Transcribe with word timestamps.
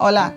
Hola, 0.00 0.34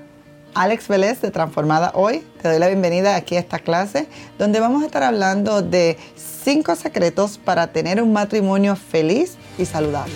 Alex 0.55 0.87
Vélez 0.87 1.21
de 1.21 1.29
Transformada 1.29 1.91
Hoy. 1.93 2.25
Te 2.41 2.47
doy 2.47 2.57
la 2.57 2.67
bienvenida 2.67 3.15
aquí 3.15 3.35
a 3.35 3.39
esta 3.39 3.59
clase 3.59 4.07
donde 4.39 4.59
vamos 4.59 4.81
a 4.81 4.87
estar 4.87 5.03
hablando 5.03 5.61
de 5.61 5.99
cinco 6.15 6.75
secretos 6.75 7.37
para 7.37 7.67
tener 7.67 8.01
un 8.01 8.11
matrimonio 8.11 8.75
feliz 8.75 9.37
y 9.59 9.65
saludable. 9.65 10.15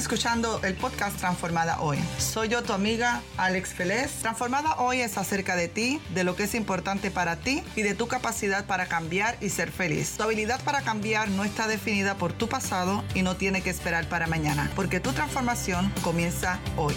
Escuchando 0.00 0.62
el 0.64 0.76
podcast 0.76 1.18
Transformada 1.18 1.78
Hoy. 1.82 1.98
Soy 2.16 2.48
yo, 2.48 2.62
tu 2.62 2.72
amiga 2.72 3.20
Alex 3.36 3.74
Félez. 3.74 4.10
Transformada 4.22 4.76
Hoy 4.78 5.02
es 5.02 5.18
acerca 5.18 5.56
de 5.56 5.68
ti, 5.68 6.00
de 6.14 6.24
lo 6.24 6.36
que 6.36 6.44
es 6.44 6.54
importante 6.54 7.10
para 7.10 7.36
ti 7.36 7.62
y 7.76 7.82
de 7.82 7.94
tu 7.94 8.08
capacidad 8.08 8.64
para 8.64 8.86
cambiar 8.86 9.36
y 9.42 9.50
ser 9.50 9.70
feliz. 9.70 10.14
Tu 10.16 10.22
habilidad 10.22 10.58
para 10.64 10.80
cambiar 10.80 11.28
no 11.28 11.44
está 11.44 11.68
definida 11.68 12.14
por 12.14 12.32
tu 12.32 12.48
pasado 12.48 13.04
y 13.14 13.20
no 13.20 13.36
tiene 13.36 13.60
que 13.60 13.68
esperar 13.68 14.08
para 14.08 14.26
mañana, 14.26 14.70
porque 14.74 15.00
tu 15.00 15.12
transformación 15.12 15.92
comienza 16.02 16.58
hoy. 16.78 16.94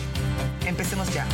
Empecemos 0.65 1.13
ya. 1.13 1.27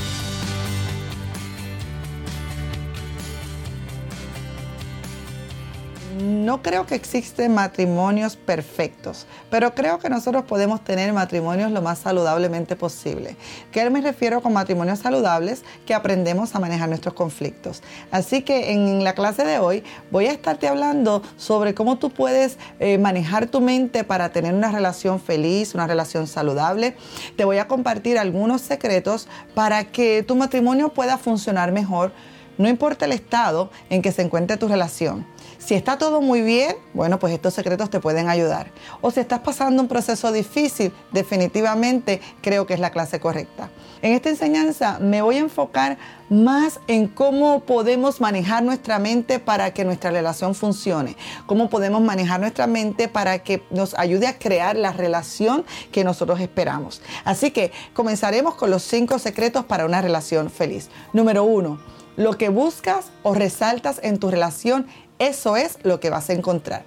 No 6.20 6.62
creo 6.62 6.86
que 6.86 6.96
existen 6.96 7.54
matrimonios 7.54 8.36
perfectos, 8.36 9.26
pero 9.50 9.74
creo 9.74 10.00
que 10.00 10.10
nosotros 10.10 10.44
podemos 10.44 10.84
tener 10.84 11.12
matrimonios 11.14 11.72
lo 11.72 11.82
más 11.82 12.00
saludablemente 12.00 12.76
posible. 12.76 13.36
¿Qué 13.72 13.90
me 13.90 14.02
refiero 14.02 14.42
con 14.42 14.54
matrimonios 14.54 15.00
saludables? 15.00 15.64
Que 15.86 15.94
aprendemos 15.94 16.54
a 16.56 16.60
manejar 16.60 16.90
nuestros 16.90 17.14
conflictos. 17.14 17.82
Así 18.12 18.42
que 18.42 18.72
en 18.72 19.04
la 19.04 19.14
clase 19.14 19.46
de 19.46 19.60
hoy 19.60 19.84
voy 20.12 20.26
a 20.26 20.32
estarte 20.32 20.68
hablando 20.68 21.24
sobre 21.38 21.74
cómo 21.74 21.98
tú 21.98 22.10
puedes 22.10 22.58
eh, 22.80 22.98
manejar 22.98 23.48
tu 23.48 23.62
mente 23.62 24.04
para 24.04 24.30
tener 24.30 24.54
una 24.54 24.72
relación 24.72 25.20
feliz, 25.20 25.74
una 25.74 25.88
relación 25.88 26.28
saludable. 26.28 26.96
Te 27.38 27.46
voy 27.46 27.58
a 27.58 27.68
compartir 27.68 28.20
algunos 28.20 28.62
secretos 28.62 29.28
para 29.56 29.86
que 29.86 30.24
tu 30.24 30.36
matrimonio 30.36 30.90
pueda 30.90 31.18
funcionar 31.18 31.72
mejor 31.72 32.12
no 32.60 32.68
importa 32.68 33.06
el 33.06 33.14
estado 33.14 33.72
en 33.90 34.02
que 34.02 34.12
se 34.12 34.22
encuentre 34.22 34.58
tu 34.58 34.68
relación. 34.68 35.26
Si 35.60 35.76
está 35.76 35.98
todo 35.98 36.22
muy 36.22 36.42
bien, 36.42 36.78
bueno, 36.94 37.20
pues 37.20 37.34
estos 37.34 37.54
secretos 37.54 37.90
te 37.90 38.00
pueden 38.00 38.30
ayudar. 38.30 38.72
O 39.02 39.12
si 39.12 39.20
estás 39.20 39.42
pasando 39.42 39.82
un 39.82 39.90
proceso 39.90 40.32
difícil, 40.32 40.94
definitivamente 41.12 42.22
creo 42.42 42.66
que 42.66 42.74
es 42.74 42.80
la 42.80 42.92
clase 42.92 43.20
correcta. 43.20 43.70
En 44.02 44.14
esta 44.14 44.30
enseñanza 44.30 45.00
me 45.00 45.22
voy 45.22 45.36
a 45.36 45.40
enfocar 45.40 45.98
más 46.30 46.80
en 46.88 47.08
cómo 47.08 47.60
podemos 47.60 48.22
manejar 48.22 48.64
nuestra 48.64 49.00
mente 49.00 49.40
para 49.40 49.74
que 49.74 49.84
nuestra 49.84 50.12
relación 50.12 50.56
funcione, 50.56 51.18
cómo 51.46 51.70
podemos 51.70 52.02
manejar 52.02 52.40
nuestra 52.40 52.66
mente 52.66 53.10
para 53.10 53.40
que 53.40 53.62
nos 53.70 53.94
ayude 53.96 54.28
a 54.28 54.40
crear 54.40 54.78
la 54.78 54.94
relación 54.94 55.66
que 55.92 56.06
nosotros 56.06 56.40
esperamos. 56.40 57.02
Así 57.26 57.52
que 57.52 57.74
comenzaremos 57.94 58.56
con 58.56 58.72
los 58.72 58.84
cinco 58.84 59.20
secretos 59.20 59.66
para 59.66 59.86
una 59.86 60.02
relación 60.02 60.50
feliz. 60.50 60.90
Número 61.12 61.44
uno, 61.44 61.82
lo 62.16 62.38
que 62.38 62.50
buscas 62.50 63.08
o 63.24 63.34
resaltas 63.34 64.00
en 64.04 64.20
tu 64.20 64.30
relación, 64.30 64.88
eso 65.20 65.56
es 65.56 65.78
lo 65.84 66.00
que 66.00 66.10
vas 66.10 66.30
a 66.30 66.34
encontrar. 66.34 66.84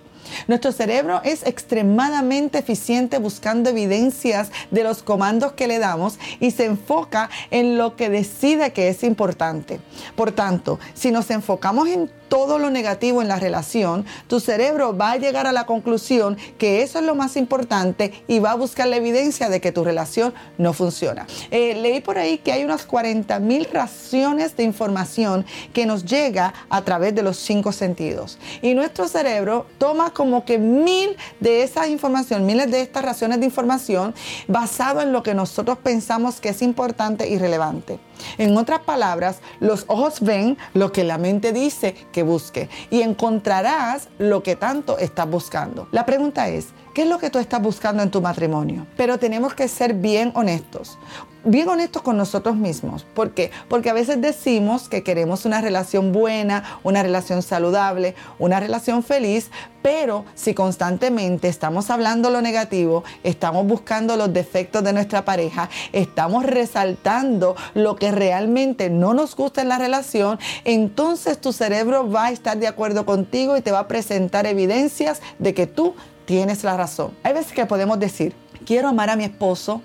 Nuestro 0.46 0.72
cerebro 0.72 1.20
es 1.24 1.46
extremadamente 1.46 2.58
eficiente 2.58 3.18
buscando 3.18 3.70
evidencias 3.70 4.50
de 4.70 4.84
los 4.84 5.02
comandos 5.02 5.52
que 5.52 5.66
le 5.66 5.78
damos 5.78 6.18
y 6.40 6.52
se 6.52 6.64
enfoca 6.64 7.30
en 7.50 7.76
lo 7.76 7.96
que 7.96 8.08
decide 8.08 8.72
que 8.72 8.88
es 8.88 9.02
importante. 9.02 9.80
Por 10.16 10.32
tanto, 10.32 10.78
si 10.94 11.10
nos 11.10 11.30
enfocamos 11.30 11.88
en 11.88 12.10
todo 12.32 12.58
lo 12.58 12.70
negativo 12.70 13.20
en 13.20 13.28
la 13.28 13.38
relación, 13.38 14.06
tu 14.26 14.40
cerebro 14.40 14.96
va 14.96 15.10
a 15.10 15.16
llegar 15.18 15.46
a 15.46 15.52
la 15.52 15.66
conclusión 15.66 16.38
que 16.56 16.80
eso 16.80 16.98
es 16.98 17.04
lo 17.04 17.14
más 17.14 17.36
importante 17.36 18.24
y 18.26 18.38
va 18.38 18.52
a 18.52 18.54
buscar 18.54 18.88
la 18.88 18.96
evidencia 18.96 19.50
de 19.50 19.60
que 19.60 19.70
tu 19.70 19.84
relación 19.84 20.32
no 20.56 20.72
funciona. 20.72 21.26
Eh, 21.50 21.74
leí 21.74 22.00
por 22.00 22.16
ahí 22.16 22.38
que 22.38 22.50
hay 22.50 22.64
unas 22.64 22.86
40 22.86 23.38
mil 23.38 23.66
raciones 23.70 24.56
de 24.56 24.62
información 24.62 25.44
que 25.74 25.84
nos 25.84 26.06
llega 26.06 26.54
a 26.70 26.80
través 26.80 27.14
de 27.14 27.22
los 27.22 27.36
cinco 27.36 27.70
sentidos. 27.70 28.38
Y 28.62 28.72
nuestro 28.72 29.08
cerebro 29.08 29.66
toma 29.76 30.14
como 30.14 30.46
que 30.46 30.56
mil 30.56 31.14
de 31.38 31.62
esa 31.62 31.86
información, 31.86 32.46
miles 32.46 32.70
de 32.70 32.80
estas 32.80 33.04
raciones 33.04 33.40
de 33.40 33.44
información 33.44 34.14
basado 34.48 35.02
en 35.02 35.12
lo 35.12 35.22
que 35.22 35.34
nosotros 35.34 35.76
pensamos 35.82 36.40
que 36.40 36.48
es 36.48 36.62
importante 36.62 37.28
y 37.28 37.36
relevante. 37.36 37.98
En 38.38 38.56
otras 38.56 38.80
palabras, 38.80 39.40
los 39.60 39.84
ojos 39.88 40.20
ven 40.20 40.58
lo 40.74 40.92
que 40.92 41.04
la 41.04 41.18
mente 41.18 41.52
dice 41.52 41.94
que 42.12 42.22
busque 42.22 42.68
y 42.90 43.02
encontrarás 43.02 44.08
lo 44.18 44.42
que 44.42 44.56
tanto 44.56 44.98
estás 44.98 45.28
buscando. 45.28 45.88
La 45.90 46.06
pregunta 46.06 46.48
es, 46.48 46.68
¿qué 46.94 47.02
es 47.02 47.08
lo 47.08 47.18
que 47.18 47.30
tú 47.30 47.38
estás 47.38 47.60
buscando 47.62 48.02
en 48.02 48.10
tu 48.10 48.20
matrimonio? 48.20 48.86
Pero 48.96 49.18
tenemos 49.18 49.54
que 49.54 49.68
ser 49.68 49.94
bien 49.94 50.32
honestos 50.34 50.98
bien 51.44 51.68
honestos 51.68 52.02
con 52.02 52.16
nosotros 52.16 52.56
mismos. 52.56 53.04
¿Por 53.14 53.32
qué? 53.32 53.50
Porque 53.68 53.90
a 53.90 53.94
veces 53.94 54.20
decimos 54.20 54.88
que 54.88 55.02
queremos 55.02 55.44
una 55.44 55.60
relación 55.60 56.12
buena, 56.12 56.78
una 56.82 57.02
relación 57.02 57.42
saludable, 57.42 58.14
una 58.38 58.60
relación 58.60 59.02
feliz, 59.02 59.50
pero 59.82 60.24
si 60.34 60.54
constantemente 60.54 61.48
estamos 61.48 61.90
hablando 61.90 62.30
lo 62.30 62.40
negativo, 62.40 63.02
estamos 63.24 63.66
buscando 63.66 64.16
los 64.16 64.32
defectos 64.32 64.84
de 64.84 64.92
nuestra 64.92 65.24
pareja, 65.24 65.68
estamos 65.92 66.44
resaltando 66.44 67.56
lo 67.74 67.96
que 67.96 68.12
realmente 68.12 68.90
no 68.90 69.12
nos 69.12 69.34
gusta 69.34 69.62
en 69.62 69.68
la 69.68 69.78
relación, 69.78 70.38
entonces 70.64 71.40
tu 71.40 71.52
cerebro 71.52 72.08
va 72.08 72.26
a 72.26 72.30
estar 72.30 72.58
de 72.58 72.68
acuerdo 72.68 73.04
contigo 73.04 73.56
y 73.56 73.62
te 73.62 73.72
va 73.72 73.80
a 73.80 73.88
presentar 73.88 74.46
evidencias 74.46 75.20
de 75.40 75.52
que 75.54 75.66
tú 75.66 75.96
tienes 76.24 76.64
la 76.64 76.76
razón. 76.76 77.16
Hay 77.22 77.32
veces 77.32 77.52
que 77.52 77.66
podemos 77.66 77.98
decir, 77.98 78.34
quiero 78.64 78.88
amar 78.88 79.10
a 79.10 79.16
mi 79.16 79.24
esposo, 79.24 79.82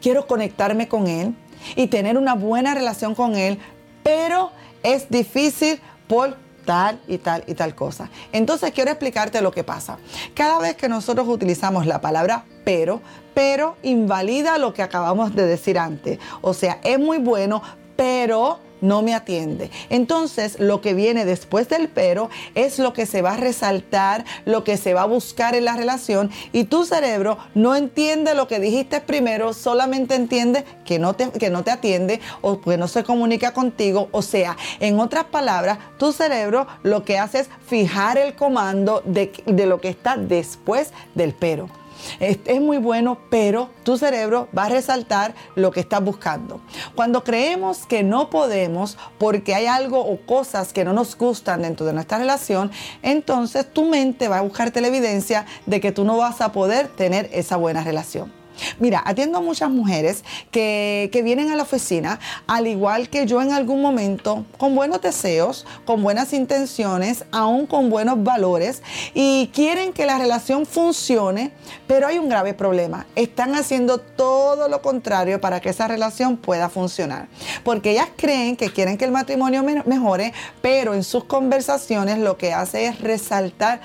quiero 0.00 0.26
conectarme 0.26 0.88
con 0.88 1.06
Él 1.06 1.34
y 1.76 1.88
tener 1.88 2.16
una 2.16 2.34
buena 2.34 2.74
relación 2.74 3.14
con 3.14 3.36
Él, 3.36 3.58
pero 4.02 4.50
es 4.82 5.08
difícil 5.10 5.80
por 6.08 6.36
tal 6.64 7.00
y 7.08 7.18
tal 7.18 7.44
y 7.46 7.54
tal 7.54 7.74
cosa. 7.74 8.10
Entonces 8.32 8.72
quiero 8.72 8.90
explicarte 8.90 9.40
lo 9.40 9.50
que 9.50 9.64
pasa. 9.64 9.98
Cada 10.34 10.58
vez 10.58 10.76
que 10.76 10.88
nosotros 10.88 11.26
utilizamos 11.28 11.86
la 11.86 12.00
palabra 12.00 12.44
pero, 12.64 13.00
pero 13.34 13.76
invalida 13.82 14.58
lo 14.58 14.74
que 14.74 14.82
acabamos 14.82 15.34
de 15.34 15.46
decir 15.46 15.78
antes. 15.78 16.18
O 16.40 16.54
sea, 16.54 16.78
es 16.84 16.98
muy 16.98 17.18
bueno, 17.18 17.62
pero 17.96 18.60
no 18.80 19.02
me 19.02 19.14
atiende. 19.14 19.70
Entonces, 19.88 20.58
lo 20.58 20.80
que 20.80 20.94
viene 20.94 21.24
después 21.24 21.68
del 21.68 21.88
pero 21.88 22.30
es 22.54 22.78
lo 22.78 22.92
que 22.92 23.06
se 23.06 23.22
va 23.22 23.34
a 23.34 23.36
resaltar, 23.36 24.24
lo 24.44 24.64
que 24.64 24.76
se 24.76 24.94
va 24.94 25.02
a 25.02 25.06
buscar 25.06 25.54
en 25.54 25.64
la 25.64 25.76
relación 25.76 26.30
y 26.52 26.64
tu 26.64 26.84
cerebro 26.84 27.38
no 27.54 27.76
entiende 27.76 28.34
lo 28.34 28.48
que 28.48 28.60
dijiste 28.60 29.00
primero, 29.00 29.52
solamente 29.52 30.14
entiende 30.14 30.64
que 30.84 30.98
no 30.98 31.14
te, 31.14 31.30
que 31.30 31.50
no 31.50 31.64
te 31.64 31.70
atiende 31.70 32.20
o 32.40 32.60
que 32.60 32.76
no 32.76 32.88
se 32.88 33.04
comunica 33.04 33.52
contigo. 33.52 34.08
O 34.12 34.22
sea, 34.22 34.56
en 34.80 34.98
otras 35.00 35.24
palabras, 35.24 35.78
tu 35.98 36.12
cerebro 36.12 36.66
lo 36.82 37.04
que 37.04 37.18
hace 37.18 37.40
es 37.40 37.50
fijar 37.66 38.18
el 38.18 38.34
comando 38.34 39.02
de, 39.04 39.32
de 39.46 39.66
lo 39.66 39.80
que 39.80 39.88
está 39.88 40.16
después 40.16 40.92
del 41.14 41.32
pero. 41.32 41.79
Es, 42.18 42.60
muy 42.60 42.78
bueno, 42.78 43.18
pero 43.30 43.70
tu 43.82 43.96
cerebro 43.96 44.48
va 44.56 44.64
a 44.64 44.68
resaltar 44.68 45.34
lo 45.54 45.70
que 45.70 45.80
estás 45.80 46.02
buscando. 46.02 46.60
Cuando 46.94 47.24
creemos 47.24 47.86
que 47.86 48.02
no 48.02 48.30
podemos 48.30 48.98
porque 49.18 49.54
hay 49.54 49.66
algo 49.66 50.00
o 50.00 50.20
cosas 50.26 50.72
que 50.72 50.84
no 50.84 50.92
nos 50.92 51.16
gustan 51.16 51.62
dentro 51.62 51.86
de 51.86 51.92
nuestra 51.92 52.18
relación, 52.18 52.70
entonces 53.02 53.72
tu 53.72 53.84
mente 53.84 54.28
va 54.28 54.38
a 54.38 54.42
buscarte 54.42 54.80
la 54.80 54.88
evidencia 54.88 55.46
de 55.66 55.80
que 55.80 55.92
tú 55.92 56.04
no 56.04 56.16
vas 56.16 56.40
a 56.40 56.52
poder 56.52 56.88
tener 56.88 57.28
esa 57.32 57.56
buena 57.56 57.82
relación. 57.82 58.39
Mira, 58.78 59.02
atiendo 59.04 59.38
a 59.38 59.40
muchas 59.40 59.70
mujeres 59.70 60.24
que, 60.50 61.10
vienen 61.24 61.50
a 61.50 61.56
la 61.56 61.64
oficina, 61.64 62.18
al 62.46 62.66
igual 62.66 63.10
que 63.10 63.26
yo 63.26 63.42
en 63.42 63.52
algún 63.52 63.82
momento, 63.82 64.46
con 64.56 64.74
buenos 64.74 65.02
deseos, 65.02 65.66
con 65.84 66.02
buenas 66.02 66.32
intenciones, 66.32 67.24
aún 67.30 67.66
con 67.66 67.90
buenos 67.90 68.22
valores, 68.24 68.82
y 69.12 69.50
quieren 69.52 69.92
que 69.92 70.06
la 70.06 70.18
relación 70.18 70.64
funcione, 70.64 71.52
pero 71.86 72.06
hay 72.06 72.18
un 72.18 72.28
grave 72.28 72.54
problema. 72.54 73.06
Están 73.16 73.54
haciendo 73.54 73.98
todo 73.98 74.68
lo 74.68 74.80
contrario 74.80 75.40
para 75.40 75.60
que 75.60 75.68
esa 75.68 75.88
relación 75.88 76.36
pueda 76.36 76.68
funcionar. 76.68 77.28
Porque 77.64 77.92
ellas 77.92 78.08
creen 78.16 78.56
que 78.56 78.72
quieren 78.72 78.96
que 78.96 79.04
el 79.04 79.12
matrimonio 79.12 79.62
mejore, 79.62 80.32
pero 80.62 80.94
en 80.94 81.04
sus 81.04 81.24
conversaciones 81.24 82.18
lo 82.18 82.36
que 82.36 82.52
hace 82.52 82.86
es 82.86 83.00
resaltar 83.00 83.80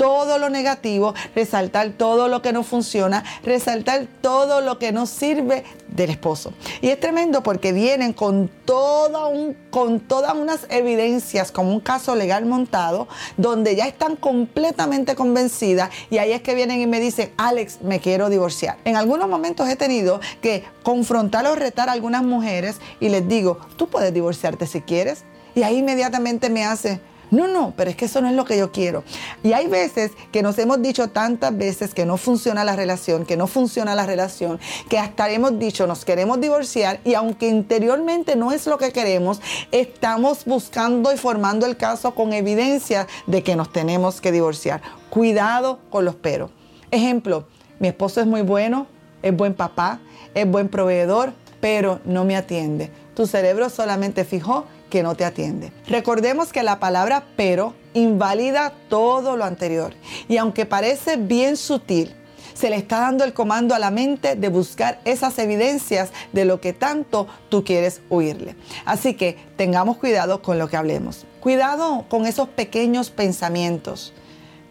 todo 0.00 0.38
lo 0.38 0.48
negativo, 0.48 1.12
resaltar 1.34 1.90
todo 1.90 2.28
lo 2.28 2.40
que 2.40 2.54
no 2.54 2.62
funciona, 2.62 3.22
resaltar 3.44 4.06
todo 4.22 4.62
lo 4.62 4.78
que 4.78 4.92
no 4.92 5.04
sirve 5.04 5.62
del 5.88 6.08
esposo. 6.08 6.54
Y 6.80 6.88
es 6.88 6.98
tremendo 6.98 7.42
porque 7.42 7.72
vienen 7.74 8.14
con, 8.14 8.50
un, 8.66 9.56
con 9.68 10.00
todas 10.00 10.32
unas 10.34 10.60
evidencias, 10.70 11.52
como 11.52 11.70
un 11.70 11.80
caso 11.80 12.16
legal 12.16 12.46
montado, 12.46 13.08
donde 13.36 13.76
ya 13.76 13.86
están 13.86 14.16
completamente 14.16 15.14
convencidas 15.14 15.90
y 16.08 16.16
ahí 16.16 16.32
es 16.32 16.40
que 16.40 16.54
vienen 16.54 16.80
y 16.80 16.86
me 16.86 16.98
dicen, 16.98 17.30
Alex, 17.36 17.82
me 17.82 18.00
quiero 18.00 18.30
divorciar. 18.30 18.78
En 18.86 18.96
algunos 18.96 19.28
momentos 19.28 19.68
he 19.68 19.76
tenido 19.76 20.22
que 20.40 20.64
confrontar 20.82 21.46
o 21.46 21.54
retar 21.56 21.90
a 21.90 21.92
algunas 21.92 22.22
mujeres 22.22 22.80
y 23.00 23.10
les 23.10 23.28
digo, 23.28 23.58
tú 23.76 23.90
puedes 23.90 24.14
divorciarte 24.14 24.66
si 24.66 24.80
quieres. 24.80 25.24
Y 25.54 25.62
ahí 25.62 25.76
inmediatamente 25.76 26.48
me 26.48 26.64
hace, 26.64 27.00
No, 27.30 27.46
no, 27.46 27.72
pero 27.76 27.90
es 27.90 27.96
que 27.96 28.06
eso 28.06 28.20
no 28.20 28.28
es 28.28 28.34
lo 28.34 28.44
que 28.44 28.58
yo 28.58 28.72
quiero. 28.72 29.04
Y 29.42 29.52
hay 29.52 29.68
veces 29.68 30.12
que 30.32 30.42
nos 30.42 30.58
hemos 30.58 30.82
dicho 30.82 31.08
tantas 31.08 31.56
veces 31.56 31.94
que 31.94 32.04
no 32.04 32.16
funciona 32.16 32.64
la 32.64 32.74
relación, 32.74 33.24
que 33.24 33.36
no 33.36 33.46
funciona 33.46 33.94
la 33.94 34.04
relación, 34.04 34.58
que 34.88 34.98
hasta 34.98 35.30
hemos 35.30 35.58
dicho 35.58 35.86
nos 35.86 36.04
queremos 36.04 36.40
divorciar 36.40 37.00
y 37.04 37.14
aunque 37.14 37.48
interiormente 37.48 38.34
no 38.34 38.50
es 38.50 38.66
lo 38.66 38.78
que 38.78 38.92
queremos, 38.92 39.40
estamos 39.70 40.44
buscando 40.44 41.12
y 41.12 41.16
formando 41.16 41.66
el 41.66 41.76
caso 41.76 42.14
con 42.14 42.32
evidencia 42.32 43.06
de 43.26 43.42
que 43.42 43.54
nos 43.54 43.72
tenemos 43.72 44.20
que 44.20 44.32
divorciar. 44.32 44.82
Cuidado 45.08 45.78
con 45.90 46.04
los 46.04 46.16
peros. 46.16 46.50
Ejemplo, 46.90 47.46
mi 47.78 47.88
esposo 47.88 48.20
es 48.20 48.26
muy 48.26 48.42
bueno, 48.42 48.88
es 49.22 49.36
buen 49.36 49.54
papá, 49.54 50.00
es 50.34 50.50
buen 50.50 50.68
proveedor, 50.68 51.32
pero 51.60 52.00
no 52.04 52.24
me 52.24 52.36
atiende. 52.36 52.90
Tu 53.14 53.26
cerebro 53.26 53.70
solamente 53.70 54.24
fijó 54.24 54.64
que 54.90 55.02
no 55.02 55.14
te 55.14 55.24
atiende. 55.24 55.72
Recordemos 55.86 56.52
que 56.52 56.62
la 56.62 56.78
palabra 56.80 57.24
pero 57.36 57.74
invalida 57.94 58.74
todo 58.88 59.36
lo 59.36 59.44
anterior. 59.44 59.94
Y 60.28 60.36
aunque 60.36 60.66
parece 60.66 61.16
bien 61.16 61.56
sutil, 61.56 62.14
se 62.52 62.68
le 62.68 62.76
está 62.76 63.00
dando 63.00 63.24
el 63.24 63.32
comando 63.32 63.74
a 63.74 63.78
la 63.78 63.90
mente 63.90 64.36
de 64.36 64.48
buscar 64.48 65.00
esas 65.06 65.38
evidencias 65.38 66.10
de 66.32 66.44
lo 66.44 66.60
que 66.60 66.74
tanto 66.74 67.26
tú 67.48 67.64
quieres 67.64 68.02
oírle. 68.10 68.54
Así 68.84 69.14
que 69.14 69.38
tengamos 69.56 69.96
cuidado 69.96 70.42
con 70.42 70.58
lo 70.58 70.68
que 70.68 70.76
hablemos. 70.76 71.24
Cuidado 71.40 72.04
con 72.10 72.26
esos 72.26 72.48
pequeños 72.48 73.08
pensamientos 73.08 74.12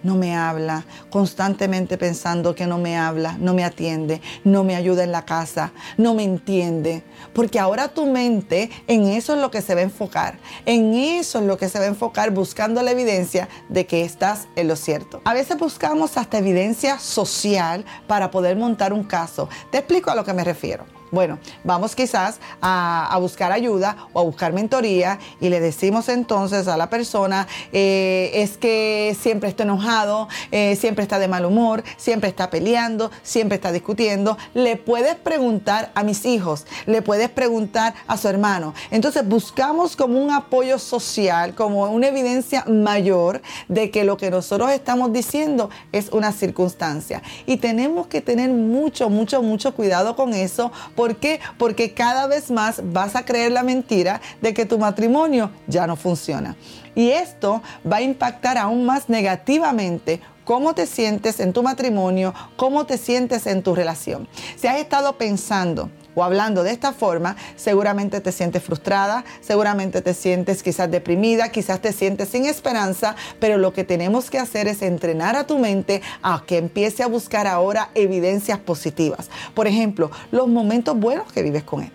no 0.04 0.16
me 0.16 0.36
habla, 0.36 0.86
constantemente 1.10 1.98
pensando 1.98 2.56
que 2.56 2.68
no 2.68 2.78
me 2.78 2.98
habla, 2.98 3.38
no 3.40 3.54
me 3.54 3.64
atiende, 3.64 4.22
no 4.44 4.64
me 4.64 4.76
ayuda 4.76 5.04
en 5.04 5.12
la 5.12 5.26
casa, 5.26 5.72
no 5.98 6.14
me 6.14 6.24
entiende. 6.24 7.04
Porque 7.34 7.60
ahora 7.60 7.90
tu 7.90 8.06
mente 8.06 8.70
en 8.88 9.08
eso 9.08 9.36
es 9.36 9.42
lo 9.42 9.52
que 9.52 9.62
se 9.62 9.76
va 9.76 9.82
a 9.82 9.84
enfocar, 9.84 10.40
en 10.66 10.94
eso 10.94 11.40
es 11.40 11.46
lo 11.46 11.58
que 11.58 11.70
se 11.70 11.80
va 11.80 11.86
a 11.86 11.90
enfocar 11.90 12.32
buscando 12.32 12.82
la 12.82 12.92
evidencia 12.92 13.50
de 13.70 13.86
que 13.86 14.04
estás 14.04 14.48
en 14.56 14.68
lo 14.68 14.76
cierto. 14.76 15.22
A 15.26 15.34
veces 15.34 15.58
buscamos 15.58 16.18
hasta 16.18 16.38
evidencia 16.38 17.00
social 17.00 17.86
para 18.08 18.32
poder 18.32 18.56
montar 18.58 18.94
un 18.94 19.04
caso. 19.04 19.50
Te 19.72 19.80
explico 19.80 20.12
a 20.12 20.16
lo 20.16 20.24
que 20.24 20.34
me 20.34 20.44
refiero. 20.44 20.99
Bueno, 21.12 21.40
vamos 21.64 21.96
quizás 21.96 22.40
a, 22.62 23.18
buscar 23.20 23.52
ayuda 23.52 23.98
o 24.14 24.20
a 24.20 24.24
buscar 24.24 24.54
mentoría 24.54 25.20
y 25.42 25.50
le 25.50 25.60
decimos 25.60 26.08
entonces 26.08 26.68
a 26.68 26.78
la 26.78 26.90
persona, 26.90 27.48
eh, 27.74 28.32
es 28.36 28.58
que 28.58 29.18
siempre 29.20 29.50
está 29.50 29.64
enojado, 29.64 30.28
eh, 30.52 30.76
siempre 30.76 31.04
está 31.04 31.18
de 31.18 31.28
mal 31.28 31.46
humor, 31.46 31.84
siempre 31.98 32.30
está 32.30 32.50
peleando, 32.50 33.12
siempre 33.24 33.56
está 33.56 33.72
discutiendo. 33.72 34.38
Le 34.54 34.76
puedes 34.76 35.16
preguntar 35.16 35.92
a 35.96 36.04
mis 36.04 36.26
hijos, 36.26 36.66
le 36.86 37.02
puedes 37.02 37.30
preguntar 37.30 37.96
a 38.08 38.16
su 38.16 38.28
hermano. 38.28 38.74
Entonces 38.92 39.28
buscamos 39.28 39.96
como 39.96 40.22
un 40.22 40.32
apoyo 40.32 40.78
social, 40.78 41.56
como 41.56 41.86
una 41.86 42.08
evidencia 42.08 42.66
mayor 42.68 43.42
de 43.68 43.90
que 43.90 44.04
lo 44.04 44.16
que 44.18 44.30
nosotros 44.30 44.72
estamos 44.72 45.12
diciendo 45.12 45.72
es 45.92 46.10
una 46.10 46.32
circunstancia. 46.32 47.24
Y 47.48 47.58
tenemos 47.58 48.08
que 48.08 48.22
tener 48.22 48.52
mucho, 48.52 49.10
mucho, 49.10 49.42
mucho 49.42 49.74
cuidado 49.74 50.16
con 50.16 50.34
eso 50.34 50.72
¿Por 51.00 51.16
qué? 51.16 51.40
Porque 51.58 51.94
cada 51.94 52.28
vez 52.28 52.52
más 52.52 52.82
vas 52.84 53.16
a 53.16 53.24
creer 53.24 53.54
la 53.54 53.64
mentira 53.64 54.20
de 54.42 54.54
que 54.54 54.66
tu 54.66 54.78
matrimonio 54.78 55.50
ya 55.66 55.88
no 55.88 55.96
funciona. 55.96 56.58
Y 56.94 57.12
esto 57.12 57.62
va 57.90 57.98
a 57.98 58.02
impactar 58.02 58.58
aún 58.58 58.86
más 58.86 59.08
negativamente 59.08 60.20
cómo 60.44 60.76
te 60.76 60.86
sientes 60.86 61.40
en 61.40 61.54
tu 61.54 61.64
matrimonio, 61.64 62.34
cómo 62.58 62.86
te 62.86 62.98
sientes 62.98 63.48
en 63.48 63.64
tu 63.64 63.76
relación. 63.76 64.28
Si 64.58 64.68
has 64.68 64.78
estado 64.78 65.18
pensando, 65.18 65.90
o 66.16 66.24
hablando 66.24 66.64
de 66.64 66.72
esta 66.72 66.94
forma, 66.94 67.36
seguramente 67.56 68.22
te 68.22 68.32
sientes 68.32 68.64
frustrada, 68.64 69.24
seguramente 69.42 70.02
te 70.02 70.14
sientes 70.14 70.64
quizás 70.64 70.90
deprimida, 70.90 71.50
quizás 71.50 71.82
te 71.82 71.94
sientes 71.94 72.30
sin 72.30 72.46
esperanza, 72.46 73.16
pero 73.40 73.58
lo 73.58 73.74
que 73.74 73.84
tenemos 73.84 74.30
que 74.30 74.40
hacer 74.40 74.68
es 74.68 74.82
entrenar 74.82 75.36
a 75.36 75.46
tu 75.48 75.60
mente 75.60 76.02
a 76.22 76.44
que 76.46 76.58
empiece 76.58 77.04
a 77.04 77.08
buscar 77.08 77.48
ahora 77.48 77.90
evidencias 77.96 78.60
positivas. 78.60 79.30
Por 79.54 79.68
ejemplo, 79.68 80.12
los 80.32 80.48
momentos 80.48 80.98
buenos 80.98 81.32
que 81.32 81.44
vives 81.44 81.64
con 81.64 81.84
él. 81.84 81.92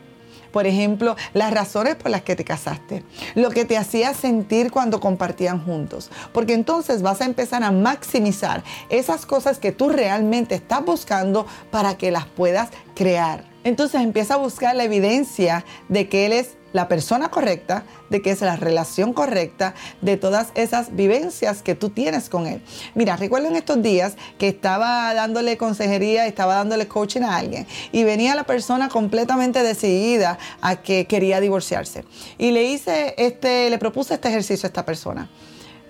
Por 0.55 0.69
ejemplo, 0.69 1.16
las 1.32 1.52
razones 1.52 1.96
por 1.96 2.12
las 2.12 2.22
que 2.22 2.37
te 2.37 2.44
casaste, 2.44 3.02
lo 3.34 3.50
que 3.50 3.64
te 3.64 3.76
hacía 3.76 4.14
sentir 4.14 4.70
cuando 4.70 5.00
compartían 5.00 5.64
juntos. 5.64 6.12
Porque 6.32 6.55
entonces 6.55 7.02
vas 7.02 7.20
a 7.20 7.25
empezar 7.25 7.64
a 7.64 7.72
maximizar 7.72 8.62
esas 8.88 9.26
cosas 9.26 9.58
que 9.58 9.72
tú 9.72 9.88
realmente 9.88 10.55
estás 10.55 10.84
buscando 10.84 11.44
para 11.72 11.99
que 11.99 12.12
las 12.12 12.26
puedas 12.26 12.69
crear. 12.94 13.54
Entonces 13.64 14.00
empieza 14.00 14.34
a 14.34 14.37
buscar 14.37 14.76
la 14.76 14.84
evidencia 14.84 15.64
de 15.88 16.08
que 16.08 16.26
Él 16.26 16.32
es 16.32 16.56
la 16.75 16.88
persona 16.88 17.31
correcta, 17.31 17.84
de 18.11 18.20
que 18.20 18.32
es 18.32 18.40
la 18.40 18.56
relación 18.56 19.12
correcta, 19.12 19.75
de 20.02 20.16
todas 20.16 20.49
esas 20.56 20.94
vivencias 20.94 21.62
que 21.62 21.75
tú 21.76 21.88
tienes 21.88 22.28
con 22.28 22.46
Él. 22.46 22.61
Mira, 22.94 23.16
recuerdo 23.16 23.49
en 23.49 23.56
estos 23.56 23.81
días 23.81 24.16
que 24.38 24.49
estaba 24.49 25.14
dándole 25.14 25.56
consejería, 25.56 26.26
estaba 26.26 26.56
dándole 26.56 26.88
coaching 26.88 27.22
a 27.22 27.37
alguien 27.37 27.66
y 27.93 28.02
venía 28.02 28.34
la 28.34 28.44
persona 28.44 28.88
completamente 28.88 29.62
decidida 29.62 30.37
a 30.61 30.76
que 30.82 31.06
quería 31.06 31.40
divorciarse. 31.40 32.05
Y 32.38 32.50
le 32.50 32.64
hice 32.64 33.14
este, 33.19 33.70
le 33.70 33.78
propuse 33.78 34.14
este 34.14 34.28
ejercicio 34.28 34.66
a 34.66 34.69
esta 34.69 34.84
persona. 34.84 35.31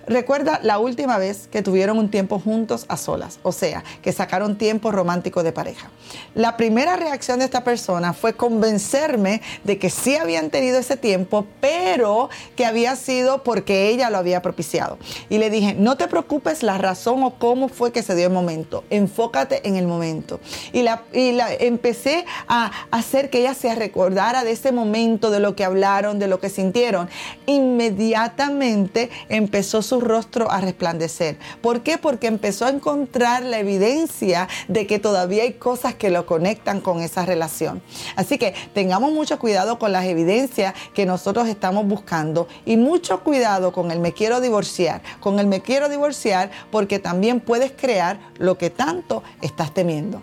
Recuerda 0.07 0.59
la 0.61 0.77
última 0.77 1.17
vez 1.17 1.47
que 1.47 1.63
tuvieron 1.63 1.97
un 1.97 2.09
tiempo 2.09 2.39
juntos 2.39 2.85
a 2.89 2.97
solas, 2.97 3.39
o 3.41 3.51
sea, 3.51 3.83
que 4.03 4.11
sacaron 4.11 4.57
tiempo 4.57 4.91
romántico 4.91 5.41
de 5.41 5.51
pareja. 5.51 5.89
La 6.35 6.57
primera 6.57 6.95
reacción 6.95 7.39
de 7.39 7.45
esta 7.45 7.63
persona 7.63 8.13
fue 8.13 8.33
convencerme 8.33 9.41
de 9.63 9.79
que 9.79 9.89
sí 9.89 10.15
habían 10.15 10.49
tenido 10.51 10.77
ese 10.77 10.95
tiempo, 10.95 11.47
pero 11.59 12.29
que 12.55 12.65
había 12.65 12.95
sido 12.95 13.43
porque 13.43 13.89
ella 13.89 14.09
lo 14.09 14.17
había 14.17 14.41
propiciado. 14.41 14.97
Y 15.29 15.39
le 15.39 15.49
dije, 15.49 15.73
no 15.73 15.97
te 15.97 16.07
preocupes 16.07 16.61
la 16.61 16.77
razón 16.77 17.23
o 17.23 17.35
cómo 17.39 17.67
fue 17.67 17.91
que 17.91 18.03
se 18.03 18.15
dio 18.15 18.27
el 18.27 18.33
momento, 18.33 18.83
enfócate 18.91 19.67
en 19.67 19.75
el 19.75 19.87
momento. 19.87 20.39
Y 20.71 20.83
la, 20.83 21.03
y 21.13 21.31
la 21.31 21.51
empecé 21.53 22.25
a 22.47 22.71
hacer 22.91 23.29
que 23.29 23.39
ella 23.39 23.53
se 23.55 23.73
recordara 23.73 24.43
de 24.43 24.51
ese 24.51 24.71
momento, 24.71 25.31
de 25.31 25.39
lo 25.39 25.55
que 25.55 25.63
hablaron, 25.63 26.19
de 26.19 26.27
lo 26.27 26.39
que 26.39 26.49
sintieron. 26.49 27.09
Inmediatamente 27.47 29.09
empezó 29.29 29.81
su 29.81 29.94
rostro 29.99 30.51
a 30.51 30.61
resplandecer. 30.61 31.37
¿Por 31.61 31.81
qué? 31.81 31.97
Porque 31.97 32.27
empezó 32.27 32.65
a 32.65 32.69
encontrar 32.69 33.43
la 33.43 33.59
evidencia 33.59 34.47
de 34.67 34.87
que 34.87 34.99
todavía 34.99 35.43
hay 35.43 35.53
cosas 35.53 35.95
que 35.95 36.09
lo 36.09 36.25
conectan 36.25 36.81
con 36.81 37.01
esa 37.01 37.25
relación. 37.25 37.81
Así 38.15 38.37
que 38.37 38.53
tengamos 38.73 39.11
mucho 39.11 39.39
cuidado 39.39 39.79
con 39.79 39.91
las 39.91 40.05
evidencias 40.05 40.73
que 40.93 41.05
nosotros 41.05 41.47
estamos 41.47 41.87
buscando 41.87 42.47
y 42.65 42.77
mucho 42.77 43.23
cuidado 43.23 43.71
con 43.71 43.91
el 43.91 43.99
me 43.99 44.13
quiero 44.13 44.41
divorciar, 44.41 45.01
con 45.19 45.39
el 45.39 45.47
me 45.47 45.61
quiero 45.61 45.89
divorciar 45.89 46.51
porque 46.71 46.99
también 46.99 47.39
puedes 47.39 47.71
crear 47.71 48.19
lo 48.37 48.57
que 48.57 48.69
tanto 48.69 49.23
estás 49.41 49.73
temiendo. 49.73 50.21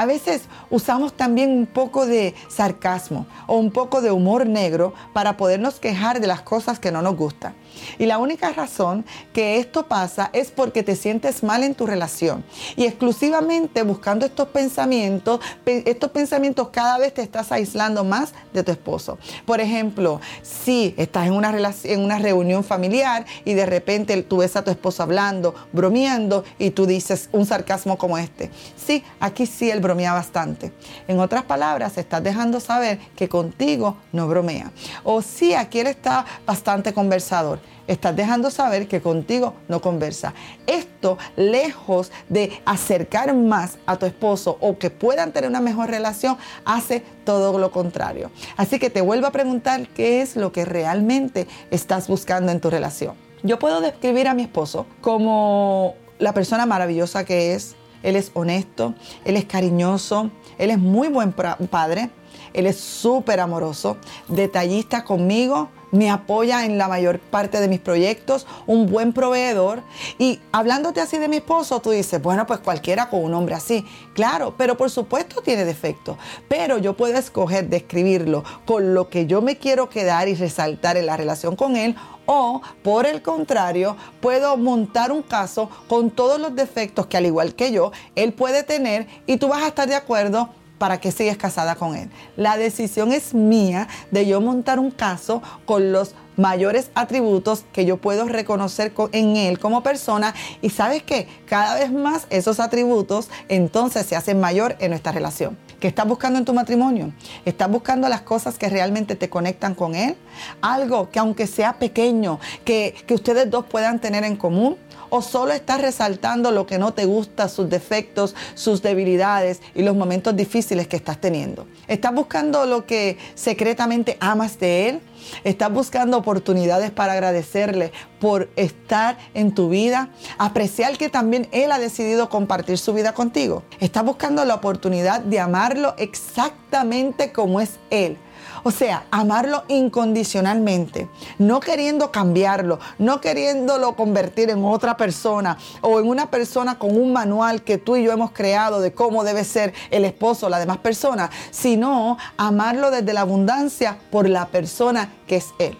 A 0.00 0.06
veces 0.06 0.44
usamos 0.70 1.12
también 1.12 1.50
un 1.50 1.66
poco 1.66 2.06
de 2.06 2.34
sarcasmo 2.48 3.26
o 3.46 3.58
un 3.58 3.70
poco 3.70 4.00
de 4.00 4.10
humor 4.10 4.46
negro 4.46 4.94
para 5.12 5.36
podernos 5.36 5.78
quejar 5.78 6.20
de 6.20 6.26
las 6.26 6.40
cosas 6.40 6.78
que 6.78 6.90
no 6.90 7.02
nos 7.02 7.16
gustan. 7.16 7.54
Y 7.98 8.06
la 8.06 8.18
única 8.18 8.52
razón 8.52 9.04
que 9.32 9.58
esto 9.58 9.86
pasa 9.86 10.30
es 10.32 10.50
porque 10.50 10.82
te 10.82 10.96
sientes 10.96 11.42
mal 11.42 11.62
en 11.64 11.74
tu 11.74 11.86
relación. 11.86 12.44
Y 12.76 12.84
exclusivamente 12.84 13.82
buscando 13.82 14.26
estos 14.26 14.48
pensamientos, 14.48 15.40
estos 15.64 16.10
pensamientos 16.10 16.68
cada 16.68 16.98
vez 16.98 17.14
te 17.14 17.22
estás 17.22 17.52
aislando 17.52 18.04
más 18.04 18.32
de 18.52 18.62
tu 18.62 18.72
esposo. 18.72 19.18
Por 19.44 19.60
ejemplo, 19.60 20.20
si 20.42 20.94
estás 20.96 21.26
en 21.26 21.32
una, 21.32 21.52
en 21.84 22.00
una 22.00 22.18
reunión 22.18 22.64
familiar 22.64 23.24
y 23.44 23.54
de 23.54 23.66
repente 23.66 24.20
tú 24.22 24.38
ves 24.38 24.56
a 24.56 24.64
tu 24.64 24.70
esposo 24.70 25.02
hablando, 25.02 25.54
bromeando 25.72 26.44
y 26.58 26.70
tú 26.70 26.86
dices 26.86 27.28
un 27.32 27.46
sarcasmo 27.46 27.98
como 27.98 28.18
este. 28.18 28.50
Sí, 28.76 29.04
aquí 29.20 29.46
sí 29.46 29.70
él 29.70 29.80
bromea 29.80 30.12
bastante. 30.12 30.72
En 31.08 31.20
otras 31.20 31.44
palabras, 31.44 31.98
estás 31.98 32.22
dejando 32.22 32.60
saber 32.60 32.98
que 33.16 33.28
contigo 33.28 33.96
no 34.12 34.28
bromea. 34.28 34.72
O 35.04 35.22
sí, 35.22 35.54
aquí 35.54 35.80
él 35.80 35.86
está 35.86 36.24
bastante 36.46 36.92
conversador 36.92 37.60
estás 37.86 38.14
dejando 38.14 38.50
saber 38.50 38.86
que 38.86 39.00
contigo 39.00 39.54
no 39.68 39.80
conversa. 39.80 40.32
Esto, 40.66 41.18
lejos 41.36 42.12
de 42.28 42.60
acercar 42.64 43.34
más 43.34 43.78
a 43.86 43.96
tu 43.96 44.06
esposo 44.06 44.56
o 44.60 44.78
que 44.78 44.90
puedan 44.90 45.32
tener 45.32 45.50
una 45.50 45.60
mejor 45.60 45.90
relación, 45.90 46.36
hace 46.64 47.00
todo 47.24 47.58
lo 47.58 47.70
contrario. 47.72 48.30
Así 48.56 48.78
que 48.78 48.90
te 48.90 49.00
vuelvo 49.00 49.26
a 49.26 49.32
preguntar 49.32 49.88
qué 49.88 50.22
es 50.22 50.36
lo 50.36 50.52
que 50.52 50.64
realmente 50.64 51.46
estás 51.70 52.06
buscando 52.06 52.52
en 52.52 52.60
tu 52.60 52.70
relación. 52.70 53.14
Yo 53.42 53.58
puedo 53.58 53.80
describir 53.80 54.28
a 54.28 54.34
mi 54.34 54.42
esposo 54.42 54.86
como 55.00 55.94
la 56.18 56.34
persona 56.34 56.66
maravillosa 56.66 57.24
que 57.24 57.54
es. 57.54 57.74
Él 58.02 58.16
es 58.16 58.30
honesto, 58.32 58.94
él 59.26 59.36
es 59.36 59.44
cariñoso, 59.44 60.30
él 60.56 60.70
es 60.70 60.78
muy 60.78 61.08
buen 61.08 61.32
padre, 61.32 62.08
él 62.54 62.66
es 62.66 62.80
súper 62.80 63.40
amoroso, 63.40 63.98
detallista 64.26 65.04
conmigo, 65.04 65.68
me 65.90 66.10
apoya 66.10 66.64
en 66.64 66.78
la 66.78 66.88
mayor 66.88 67.18
parte 67.18 67.60
de 67.60 67.68
mis 67.68 67.80
proyectos, 67.80 68.46
un 68.66 68.90
buen 68.90 69.12
proveedor. 69.12 69.82
Y 70.18 70.40
hablándote 70.52 71.00
así 71.00 71.18
de 71.18 71.28
mi 71.28 71.36
esposo, 71.36 71.80
tú 71.80 71.90
dices, 71.90 72.20
bueno, 72.22 72.46
pues 72.46 72.60
cualquiera 72.60 73.08
con 73.08 73.24
un 73.24 73.34
hombre 73.34 73.54
así. 73.54 73.84
Claro, 74.14 74.54
pero 74.56 74.76
por 74.76 74.90
supuesto 74.90 75.42
tiene 75.42 75.64
defectos. 75.64 76.16
Pero 76.48 76.78
yo 76.78 76.96
puedo 76.96 77.18
escoger 77.18 77.68
describirlo 77.68 78.44
con 78.66 78.94
lo 78.94 79.08
que 79.08 79.26
yo 79.26 79.42
me 79.42 79.58
quiero 79.58 79.88
quedar 79.88 80.28
y 80.28 80.34
resaltar 80.34 80.96
en 80.96 81.06
la 81.06 81.16
relación 81.16 81.56
con 81.56 81.76
él 81.76 81.96
o, 82.32 82.62
por 82.84 83.06
el 83.06 83.22
contrario, 83.22 83.96
puedo 84.20 84.56
montar 84.56 85.10
un 85.10 85.22
caso 85.22 85.68
con 85.88 86.10
todos 86.10 86.40
los 86.40 86.54
defectos 86.54 87.06
que 87.06 87.16
al 87.16 87.26
igual 87.26 87.56
que 87.56 87.72
yo, 87.72 87.90
él 88.14 88.32
puede 88.32 88.62
tener 88.62 89.08
y 89.26 89.38
tú 89.38 89.48
vas 89.48 89.64
a 89.64 89.66
estar 89.66 89.88
de 89.88 89.96
acuerdo 89.96 90.48
para 90.80 90.98
que 90.98 91.12
sigues 91.12 91.36
casada 91.36 91.74
con 91.74 91.94
él. 91.94 92.08
La 92.38 92.56
decisión 92.56 93.12
es 93.12 93.34
mía 93.34 93.86
de 94.10 94.26
yo 94.26 94.40
montar 94.40 94.78
un 94.78 94.90
caso 94.90 95.42
con 95.66 95.92
los 95.92 96.14
mayores 96.38 96.90
atributos 96.94 97.66
que 97.74 97.84
yo 97.84 97.98
puedo 97.98 98.26
reconocer 98.26 98.90
en 99.12 99.36
él 99.36 99.58
como 99.58 99.82
persona 99.82 100.34
y 100.62 100.70
sabes 100.70 101.02
que 101.02 101.28
cada 101.46 101.74
vez 101.74 101.92
más 101.92 102.26
esos 102.30 102.60
atributos 102.60 103.28
entonces 103.50 104.06
se 104.06 104.16
hacen 104.16 104.40
mayor 104.40 104.76
en 104.80 104.92
nuestra 104.92 105.12
relación. 105.12 105.58
¿Qué 105.80 105.88
estás 105.88 106.08
buscando 106.08 106.38
en 106.38 106.46
tu 106.46 106.54
matrimonio? 106.54 107.12
¿Estás 107.44 107.70
buscando 107.70 108.08
las 108.08 108.22
cosas 108.22 108.56
que 108.56 108.70
realmente 108.70 109.16
te 109.16 109.28
conectan 109.28 109.74
con 109.74 109.94
él? 109.94 110.16
Algo 110.62 111.10
que 111.10 111.18
aunque 111.18 111.46
sea 111.46 111.74
pequeño, 111.74 112.40
que, 112.64 112.94
que 113.06 113.12
ustedes 113.12 113.50
dos 113.50 113.66
puedan 113.66 113.98
tener 113.98 114.24
en 114.24 114.36
común 114.36 114.78
o 115.10 115.22
solo 115.22 115.52
estás 115.52 115.80
resaltando 115.80 116.50
lo 116.50 116.66
que 116.66 116.78
no 116.78 116.94
te 116.94 117.04
gusta, 117.04 117.48
sus 117.48 117.68
defectos, 117.68 118.34
sus 118.54 118.82
debilidades 118.82 119.60
y 119.74 119.82
los 119.82 119.96
momentos 119.96 120.34
difíciles 120.36 120.88
que 120.88 120.96
estás 120.96 121.20
teniendo? 121.20 121.66
¿Estás 121.88 122.14
buscando 122.14 122.64
lo 122.66 122.86
que 122.86 123.18
secretamente 123.34 124.16
amas 124.20 124.58
de 124.58 124.88
Él? 124.88 125.00
¿Estás 125.44 125.72
buscando 125.72 126.16
oportunidades 126.16 126.90
para 126.90 127.12
agradecerle 127.12 127.92
por 128.20 128.48
estar 128.56 129.18
en 129.34 129.54
tu 129.54 129.68
vida? 129.68 130.10
Apreciar 130.38 130.96
que 130.96 131.08
también 131.08 131.48
Él 131.52 131.72
ha 131.72 131.78
decidido 131.78 132.28
compartir 132.28 132.78
su 132.78 132.94
vida 132.94 133.12
contigo. 133.12 133.62
¿Estás 133.80 134.04
buscando 134.04 134.44
la 134.44 134.54
oportunidad 134.54 135.20
de 135.20 135.40
amarlo 135.40 135.94
exactamente 135.98 137.32
como 137.32 137.60
es 137.60 137.78
Él? 137.90 138.16
O 138.62 138.70
sea, 138.70 139.04
amarlo 139.10 139.64
incondicionalmente, 139.68 141.08
no 141.38 141.60
queriendo 141.60 142.10
cambiarlo, 142.10 142.78
no 142.98 143.20
queriéndolo 143.20 143.96
convertir 143.96 144.50
en 144.50 144.64
otra 144.64 144.96
persona 144.96 145.58
o 145.80 145.98
en 146.00 146.08
una 146.08 146.30
persona 146.30 146.78
con 146.78 146.96
un 146.96 147.12
manual 147.12 147.62
que 147.62 147.78
tú 147.78 147.96
y 147.96 148.04
yo 148.04 148.12
hemos 148.12 148.32
creado 148.32 148.80
de 148.80 148.92
cómo 148.92 149.24
debe 149.24 149.44
ser 149.44 149.72
el 149.90 150.04
esposo 150.04 150.46
o 150.46 150.48
la 150.48 150.58
demás 150.58 150.78
persona, 150.78 151.30
sino 151.50 152.18
amarlo 152.36 152.90
desde 152.90 153.12
la 153.12 153.22
abundancia 153.22 153.98
por 154.10 154.28
la 154.28 154.48
persona 154.48 155.12
que 155.26 155.36
es 155.36 155.48
Él 155.58 155.76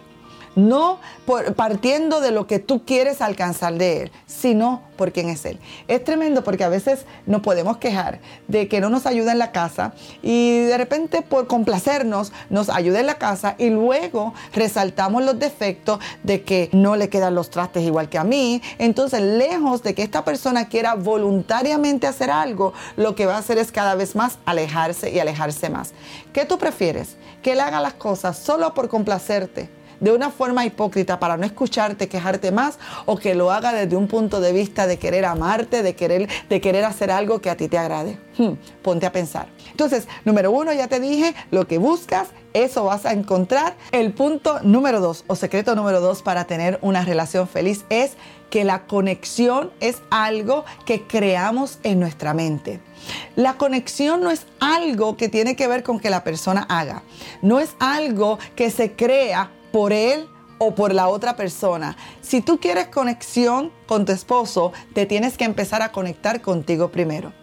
no 0.55 0.99
partiendo 1.55 2.21
de 2.21 2.31
lo 2.31 2.47
que 2.47 2.59
tú 2.59 2.83
quieres 2.85 3.21
alcanzar 3.21 3.73
de 3.75 4.03
Él, 4.03 4.11
sino 4.25 4.81
por 4.97 5.11
quién 5.11 5.29
es 5.29 5.45
Él. 5.45 5.59
Es 5.87 6.03
tremendo 6.03 6.43
porque 6.43 6.63
a 6.63 6.69
veces 6.69 7.05
nos 7.25 7.41
podemos 7.41 7.77
quejar 7.77 8.19
de 8.47 8.67
que 8.67 8.81
no 8.81 8.89
nos 8.89 9.05
ayuda 9.05 9.31
en 9.31 9.39
la 9.39 9.51
casa 9.51 9.93
y 10.21 10.59
de 10.59 10.77
repente 10.77 11.21
por 11.21 11.47
complacernos 11.47 12.31
nos 12.49 12.69
ayuda 12.69 12.99
en 12.99 13.07
la 13.07 13.15
casa 13.15 13.55
y 13.57 13.69
luego 13.69 14.33
resaltamos 14.53 15.23
los 15.23 15.39
defectos 15.39 15.99
de 16.23 16.43
que 16.43 16.69
no 16.73 16.95
le 16.95 17.09
quedan 17.09 17.35
los 17.35 17.49
trastes 17.49 17.83
igual 17.83 18.09
que 18.09 18.17
a 18.17 18.23
mí. 18.23 18.61
Entonces, 18.77 19.21
lejos 19.21 19.83
de 19.83 19.95
que 19.95 20.03
esta 20.03 20.25
persona 20.25 20.67
quiera 20.67 20.95
voluntariamente 20.95 22.07
hacer 22.07 22.29
algo, 22.29 22.73
lo 22.97 23.15
que 23.15 23.25
va 23.25 23.35
a 23.35 23.39
hacer 23.39 23.57
es 23.57 23.71
cada 23.71 23.95
vez 23.95 24.15
más 24.15 24.37
alejarse 24.45 25.11
y 25.11 25.19
alejarse 25.19 25.69
más. 25.69 25.93
¿Qué 26.33 26.45
tú 26.45 26.57
prefieres? 26.57 27.15
Que 27.41 27.53
él 27.53 27.59
haga 27.59 27.79
las 27.79 27.93
cosas 27.93 28.37
solo 28.37 28.73
por 28.73 28.89
complacerte 28.89 29.80
de 30.01 30.11
una 30.11 30.29
forma 30.29 30.65
hipócrita 30.65 31.19
para 31.19 31.37
no 31.37 31.45
escucharte, 31.45 32.09
quejarte 32.09 32.51
más, 32.51 32.77
o 33.05 33.15
que 33.15 33.35
lo 33.35 33.51
haga 33.51 33.71
desde 33.71 33.95
un 33.95 34.07
punto 34.07 34.41
de 34.41 34.51
vista 34.51 34.87
de 34.87 34.99
querer 34.99 35.23
amarte, 35.23 35.83
de 35.83 35.95
querer, 35.95 36.27
de 36.49 36.59
querer 36.59 36.83
hacer 36.83 37.11
algo 37.11 37.39
que 37.39 37.49
a 37.49 37.55
ti 37.55 37.69
te 37.69 37.77
agrade. 37.77 38.19
Hmm, 38.37 38.53
ponte 38.81 39.05
a 39.05 39.11
pensar. 39.11 39.47
Entonces, 39.69 40.07
número 40.25 40.51
uno, 40.51 40.73
ya 40.73 40.87
te 40.87 40.99
dije, 40.99 41.33
lo 41.51 41.67
que 41.67 41.77
buscas, 41.77 42.29
eso 42.53 42.83
vas 42.83 43.05
a 43.05 43.13
encontrar. 43.13 43.75
El 43.91 44.11
punto 44.11 44.59
número 44.63 44.99
dos, 44.99 45.23
o 45.27 45.35
secreto 45.35 45.75
número 45.75 46.01
dos 46.01 46.21
para 46.21 46.45
tener 46.45 46.79
una 46.81 47.05
relación 47.05 47.47
feliz 47.47 47.85
es 47.89 48.17
que 48.49 48.63
la 48.65 48.85
conexión 48.85 49.71
es 49.79 50.01
algo 50.09 50.65
que 50.85 51.03
creamos 51.07 51.79
en 51.83 51.99
nuestra 51.99 52.33
mente. 52.33 52.81
La 53.35 53.53
conexión 53.53 54.21
no 54.21 54.29
es 54.29 54.45
algo 54.59 55.15
que 55.15 55.29
tiene 55.29 55.55
que 55.55 55.67
ver 55.67 55.83
con 55.83 55.99
que 55.99 56.09
la 56.09 56.23
persona 56.23 56.65
haga. 56.69 57.03
No 57.41 57.59
es 57.59 57.75
algo 57.79 58.39
que 58.55 58.69
se 58.69 58.91
crea 58.91 59.49
por 59.71 59.93
él 59.93 60.27
o 60.57 60.75
por 60.75 60.93
la 60.93 61.07
otra 61.07 61.35
persona. 61.35 61.97
Si 62.21 62.41
tú 62.41 62.59
quieres 62.59 62.87
conexión 62.87 63.71
con 63.87 64.05
tu 64.05 64.11
esposo, 64.11 64.73
te 64.93 65.05
tienes 65.05 65.37
que 65.37 65.45
empezar 65.45 65.81
a 65.81 65.91
conectar 65.91 66.41
contigo 66.41 66.89
primero. 66.91 67.33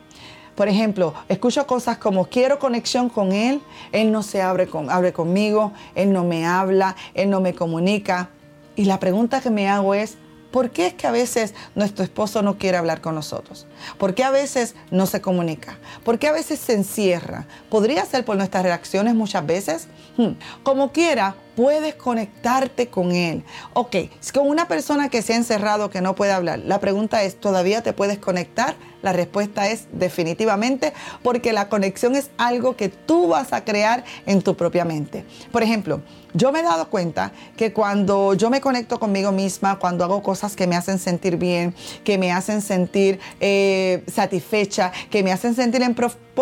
Por 0.54 0.68
ejemplo, 0.68 1.14
escucho 1.28 1.66
cosas 1.66 1.98
como 1.98 2.26
quiero 2.26 2.58
conexión 2.58 3.08
con 3.08 3.32
él, 3.32 3.60
él 3.92 4.10
no 4.10 4.22
se 4.22 4.42
abre, 4.42 4.66
con, 4.66 4.90
abre 4.90 5.12
conmigo, 5.12 5.72
él 5.94 6.12
no 6.12 6.24
me 6.24 6.46
habla, 6.46 6.96
él 7.14 7.30
no 7.30 7.40
me 7.40 7.54
comunica. 7.54 8.30
Y 8.74 8.84
la 8.84 8.98
pregunta 8.98 9.40
que 9.40 9.50
me 9.50 9.68
hago 9.68 9.94
es, 9.94 10.18
¿Por 10.50 10.70
qué 10.70 10.86
es 10.86 10.94
que 10.94 11.06
a 11.06 11.10
veces 11.10 11.52
nuestro 11.74 12.02
esposo 12.02 12.42
no 12.42 12.56
quiere 12.56 12.78
hablar 12.78 13.02
con 13.02 13.14
nosotros? 13.14 13.66
¿Por 13.98 14.14
qué 14.14 14.24
a 14.24 14.30
veces 14.30 14.74
no 14.90 15.04
se 15.06 15.20
comunica? 15.20 15.76
¿Por 16.04 16.18
qué 16.18 16.28
a 16.28 16.32
veces 16.32 16.58
se 16.58 16.72
encierra? 16.72 17.46
¿Podría 17.68 18.06
ser 18.06 18.24
por 18.24 18.36
nuestras 18.36 18.62
reacciones 18.62 19.14
muchas 19.14 19.44
veces? 19.44 19.88
Hmm. 20.16 20.32
Como 20.62 20.90
quiera, 20.90 21.34
puedes 21.58 21.96
conectarte 21.96 22.86
con 22.86 23.10
él. 23.10 23.42
Ok, 23.72 23.96
con 24.32 24.48
una 24.48 24.68
persona 24.68 25.08
que 25.08 25.22
se 25.22 25.32
ha 25.32 25.36
encerrado, 25.36 25.90
que 25.90 26.00
no 26.00 26.14
puede 26.14 26.30
hablar, 26.30 26.60
la 26.60 26.78
pregunta 26.78 27.24
es, 27.24 27.40
¿todavía 27.40 27.82
te 27.82 27.92
puedes 27.92 28.18
conectar? 28.18 28.76
La 29.02 29.12
respuesta 29.12 29.68
es 29.68 29.88
definitivamente 29.92 30.92
porque 31.24 31.52
la 31.52 31.68
conexión 31.68 32.14
es 32.14 32.30
algo 32.38 32.76
que 32.76 32.88
tú 32.88 33.26
vas 33.26 33.52
a 33.52 33.64
crear 33.64 34.04
en 34.26 34.40
tu 34.42 34.56
propia 34.56 34.84
mente. 34.84 35.24
Por 35.50 35.64
ejemplo, 35.64 36.00
yo 36.34 36.52
me 36.52 36.60
he 36.60 36.62
dado 36.62 36.90
cuenta 36.90 37.32
que 37.56 37.72
cuando 37.72 38.34
yo 38.34 38.50
me 38.50 38.60
conecto 38.60 39.00
conmigo 39.00 39.32
misma, 39.32 39.78
cuando 39.78 40.04
hago 40.04 40.22
cosas 40.22 40.54
que 40.54 40.66
me 40.66 40.76
hacen 40.76 40.98
sentir 40.98 41.38
bien, 41.38 41.74
que 42.04 42.18
me 42.18 42.32
hacen 42.32 42.60
sentir 42.60 43.18
eh, 43.40 44.04
satisfecha, 44.06 44.92
que 45.10 45.22
me 45.22 45.32
hacen 45.32 45.54
sentir 45.54 45.82
en, 45.82 45.96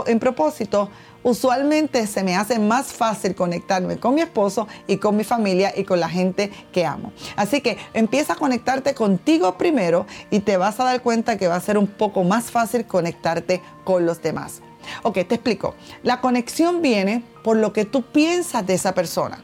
en 0.07 0.19
propósito, 0.19 0.91
usualmente 1.23 2.07
se 2.07 2.23
me 2.23 2.37
hace 2.37 2.59
más 2.59 2.93
fácil 2.93 3.35
conectarme 3.35 3.99
con 3.99 4.15
mi 4.15 4.21
esposo 4.21 4.69
y 4.87 4.99
con 4.99 5.17
mi 5.17 5.25
familia 5.25 5.73
y 5.76 5.85
con 5.85 6.00
la 6.00 6.09
gente 6.09 6.50
que 6.73 6.85
amo. 6.85 7.12
Así 7.37 7.61
que 7.61 7.79
empieza 7.95 8.35
a 8.35 8.37
conectarte 8.37 8.95
contigo 8.95 9.57
primero 9.57 10.07
y 10.31 10.41
te 10.41 10.57
vas 10.57 10.79
a 10.81 10.85
dar 10.85 11.03
cuenta 11.03 11.38
que 11.38 11.49
va 11.49 11.57
a 11.57 11.61
ser 11.61 11.79
un 11.79 11.87
poco 11.87 12.25
más 12.25 12.50
fácil 12.50 12.87
conectarte 12.87 13.62
con 13.85 14.07
los 14.07 14.21
demás. 14.23 14.61
Ok, 15.03 15.15
te 15.26 15.37
explico. 15.37 15.75
La 16.03 16.21
conexión 16.21 16.83
viene 16.83 17.23
por 17.43 17.57
lo 17.57 17.73
que 17.73 17.85
tú 17.85 18.03
piensas 18.03 18.67
de 18.67 18.75
esa 18.75 18.95
persona 18.95 19.43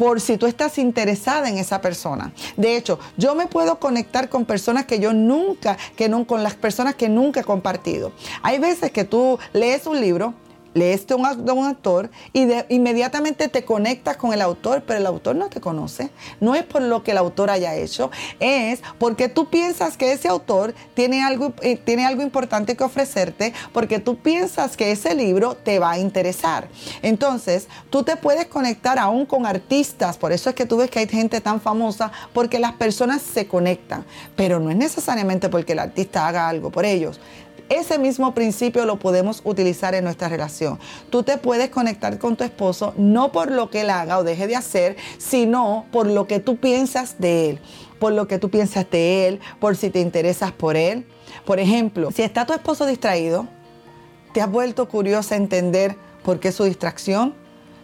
por 0.00 0.18
si 0.22 0.38
tú 0.38 0.46
estás 0.46 0.78
interesada 0.78 1.50
en 1.50 1.58
esa 1.58 1.82
persona. 1.82 2.32
De 2.56 2.74
hecho, 2.74 2.98
yo 3.18 3.34
me 3.34 3.48
puedo 3.48 3.78
conectar 3.78 4.30
con 4.30 4.46
personas 4.46 4.86
que 4.86 4.98
yo 4.98 5.12
nunca, 5.12 5.76
que 5.94 6.08
no, 6.08 6.26
con 6.26 6.42
las 6.42 6.54
personas 6.54 6.94
que 6.94 7.10
nunca 7.10 7.40
he 7.40 7.44
compartido. 7.44 8.10
Hay 8.40 8.58
veces 8.58 8.92
que 8.92 9.04
tú 9.04 9.38
lees 9.52 9.86
un 9.86 10.00
libro 10.00 10.32
lees 10.74 11.06
de 11.06 11.14
un, 11.14 11.26
un, 11.26 11.66
actor 11.66 12.10
y 12.32 12.44
de, 12.44 12.66
inmediatamente 12.68 13.48
te 13.48 13.64
conectas 13.64 14.16
con 14.16 14.32
el 14.32 14.40
autor, 14.40 14.82
pero 14.86 14.98
el 14.98 15.06
autor 15.06 15.36
no 15.36 15.48
te 15.48 15.60
conoce. 15.60 16.10
No 16.40 16.54
es 16.54 16.64
por 16.64 16.82
lo 16.82 17.02
que 17.02 17.12
el 17.12 17.18
autor 17.18 17.50
haya 17.50 17.74
hecho, 17.74 18.10
es 18.38 18.80
porque 18.98 19.28
tú 19.28 19.48
piensas 19.48 19.96
que 19.96 20.12
ese 20.12 20.28
autor 20.28 20.74
tiene 20.94 21.22
algo, 21.22 21.52
eh, 21.62 21.76
tiene 21.76 22.06
algo 22.06 22.22
importante 22.22 22.76
que 22.76 22.84
ofrecerte, 22.84 23.52
porque 23.72 23.98
tú 23.98 24.16
piensas 24.16 24.76
que 24.76 24.92
ese 24.92 25.14
libro 25.14 25.56
te 25.56 25.78
va 25.78 25.92
a 25.92 25.98
interesar. 25.98 26.68
Entonces, 27.02 27.68
tú 27.90 28.02
te 28.02 28.16
puedes 28.16 28.46
conectar 28.46 28.98
aún 28.98 29.26
con 29.26 29.46
artistas, 29.46 30.16
por 30.18 30.32
eso 30.32 30.50
es 30.50 30.56
que 30.56 30.66
tú 30.66 30.76
ves 30.76 30.90
que 30.90 31.00
hay 31.00 31.08
gente 31.08 31.40
tan 31.40 31.60
famosa, 31.60 32.12
porque 32.32 32.58
las 32.58 32.72
personas 32.72 33.22
se 33.22 33.46
conectan, 33.46 34.04
pero 34.36 34.60
no 34.60 34.70
es 34.70 34.76
necesariamente 34.76 35.48
porque 35.48 35.72
el 35.72 35.78
artista 35.80 36.26
haga 36.26 36.48
algo 36.48 36.70
por 36.70 36.84
ellos 36.84 37.20
ese 37.70 37.98
mismo 37.98 38.34
principio 38.34 38.84
lo 38.84 38.98
podemos 38.98 39.40
utilizar 39.44 39.94
en 39.94 40.04
nuestra 40.04 40.28
relación. 40.28 40.78
Tú 41.08 41.22
te 41.22 41.38
puedes 41.38 41.70
conectar 41.70 42.18
con 42.18 42.36
tu 42.36 42.44
esposo 42.44 42.92
no 42.98 43.32
por 43.32 43.50
lo 43.52 43.70
que 43.70 43.82
él 43.82 43.90
haga 43.90 44.18
o 44.18 44.24
deje 44.24 44.48
de 44.48 44.56
hacer, 44.56 44.96
sino 45.18 45.86
por 45.92 46.06
lo 46.06 46.26
que 46.26 46.40
tú 46.40 46.56
piensas 46.56 47.16
de 47.18 47.50
él, 47.50 47.60
por 48.00 48.12
lo 48.12 48.26
que 48.26 48.38
tú 48.38 48.50
piensas 48.50 48.90
de 48.90 49.28
él, 49.28 49.40
por 49.60 49.76
si 49.76 49.88
te 49.88 50.00
interesas 50.00 50.50
por 50.50 50.76
él. 50.76 51.06
Por 51.46 51.60
ejemplo, 51.60 52.10
si 52.10 52.22
está 52.22 52.44
tu 52.44 52.52
esposo 52.52 52.86
distraído, 52.86 53.46
¿te 54.34 54.42
has 54.42 54.50
vuelto 54.50 54.88
curiosa 54.88 55.36
a 55.36 55.38
entender 55.38 55.96
por 56.24 56.40
qué 56.40 56.52
su 56.52 56.64
distracción? 56.64 57.34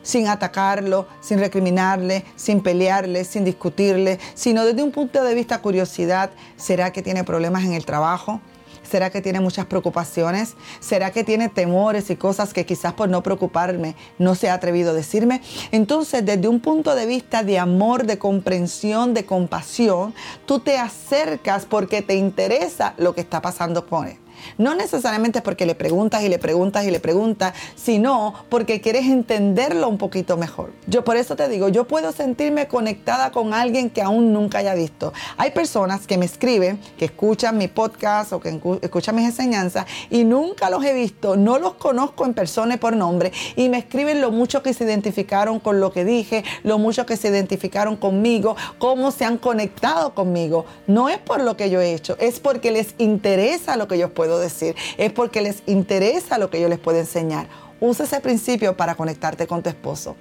sin 0.02 0.28
atacarlo, 0.28 1.08
sin 1.20 1.40
recriminarle, 1.40 2.24
sin 2.36 2.62
pelearle, 2.62 3.24
sin 3.24 3.44
discutirle, 3.44 4.20
sino 4.34 4.64
desde 4.64 4.84
un 4.84 4.92
punto 4.92 5.24
de 5.24 5.34
vista 5.34 5.60
curiosidad, 5.60 6.30
¿será 6.56 6.92
que 6.92 7.02
tiene 7.02 7.24
problemas 7.24 7.64
en 7.64 7.72
el 7.72 7.84
trabajo? 7.84 8.40
¿Será 8.86 9.10
que 9.10 9.20
tiene 9.20 9.40
muchas 9.40 9.66
preocupaciones? 9.66 10.54
¿Será 10.80 11.10
que 11.10 11.24
tiene 11.24 11.48
temores 11.48 12.10
y 12.10 12.16
cosas 12.16 12.52
que 12.52 12.66
quizás 12.66 12.92
por 12.92 13.08
no 13.08 13.22
preocuparme 13.22 13.96
no 14.18 14.34
se 14.34 14.48
ha 14.48 14.54
atrevido 14.54 14.90
a 14.90 14.94
decirme? 14.94 15.42
Entonces, 15.72 16.24
desde 16.24 16.48
un 16.48 16.60
punto 16.60 16.94
de 16.94 17.06
vista 17.06 17.42
de 17.42 17.58
amor, 17.58 18.06
de 18.06 18.18
comprensión, 18.18 19.14
de 19.14 19.24
compasión, 19.24 20.14
tú 20.46 20.60
te 20.60 20.78
acercas 20.78 21.66
porque 21.66 22.02
te 22.02 22.14
interesa 22.14 22.94
lo 22.96 23.14
que 23.14 23.20
está 23.20 23.42
pasando 23.42 23.86
con 23.86 24.08
él. 24.08 24.18
No 24.58 24.74
necesariamente 24.74 25.42
porque 25.42 25.66
le 25.66 25.74
preguntas 25.74 26.22
y 26.22 26.28
le 26.28 26.38
preguntas 26.38 26.84
y 26.84 26.90
le 26.90 27.00
preguntas, 27.00 27.54
sino 27.74 28.34
porque 28.48 28.80
quieres 28.80 29.06
entenderlo 29.06 29.88
un 29.88 29.98
poquito 29.98 30.36
mejor. 30.36 30.72
Yo 30.86 31.04
por 31.04 31.16
eso 31.16 31.36
te 31.36 31.48
digo, 31.48 31.68
yo 31.68 31.86
puedo 31.86 32.12
sentirme 32.12 32.68
conectada 32.68 33.30
con 33.30 33.54
alguien 33.54 33.90
que 33.90 34.02
aún 34.02 34.32
nunca 34.32 34.58
haya 34.58 34.74
visto. 34.74 35.12
Hay 35.36 35.50
personas 35.50 36.06
que 36.06 36.18
me 36.18 36.26
escriben, 36.26 36.80
que 36.98 37.06
escuchan 37.06 37.58
mi 37.58 37.68
podcast 37.68 38.32
o 38.32 38.40
que 38.40 38.60
escuchan 38.82 39.14
mis 39.14 39.26
enseñanzas 39.26 39.86
y 40.10 40.24
nunca 40.24 40.70
los 40.70 40.84
he 40.84 40.92
visto, 40.92 41.36
no 41.36 41.58
los 41.58 41.74
conozco 41.74 42.24
en 42.24 42.34
persona 42.34 42.74
y 42.74 42.78
por 42.78 42.96
nombre 42.96 43.32
y 43.56 43.68
me 43.68 43.78
escriben 43.78 44.20
lo 44.20 44.30
mucho 44.30 44.62
que 44.62 44.74
se 44.74 44.84
identificaron 44.84 45.60
con 45.60 45.80
lo 45.80 45.92
que 45.92 46.04
dije, 46.04 46.44
lo 46.62 46.78
mucho 46.78 47.06
que 47.06 47.16
se 47.16 47.28
identificaron 47.28 47.96
conmigo, 47.96 48.56
cómo 48.78 49.10
se 49.10 49.24
han 49.24 49.38
conectado 49.38 50.14
conmigo. 50.14 50.66
No 50.86 51.08
es 51.08 51.18
por 51.18 51.42
lo 51.42 51.56
que 51.56 51.70
yo 51.70 51.80
he 51.80 51.94
hecho, 51.94 52.16
es 52.18 52.40
porque 52.40 52.70
les 52.70 52.94
interesa 52.98 53.76
lo 53.76 53.88
que 53.88 53.98
yo 53.98 54.12
puedo 54.12 54.25
decir, 54.38 54.74
es 54.98 55.12
porque 55.12 55.40
les 55.40 55.62
interesa 55.66 56.38
lo 56.38 56.50
que 56.50 56.60
yo 56.60 56.68
les 56.68 56.78
puedo 56.78 56.98
enseñar. 56.98 57.48
Usa 57.80 58.04
ese 58.04 58.20
principio 58.20 58.76
para 58.76 58.94
conectarte 58.94 59.46
con 59.46 59.62
tu 59.62 59.68
esposo. 59.68 60.16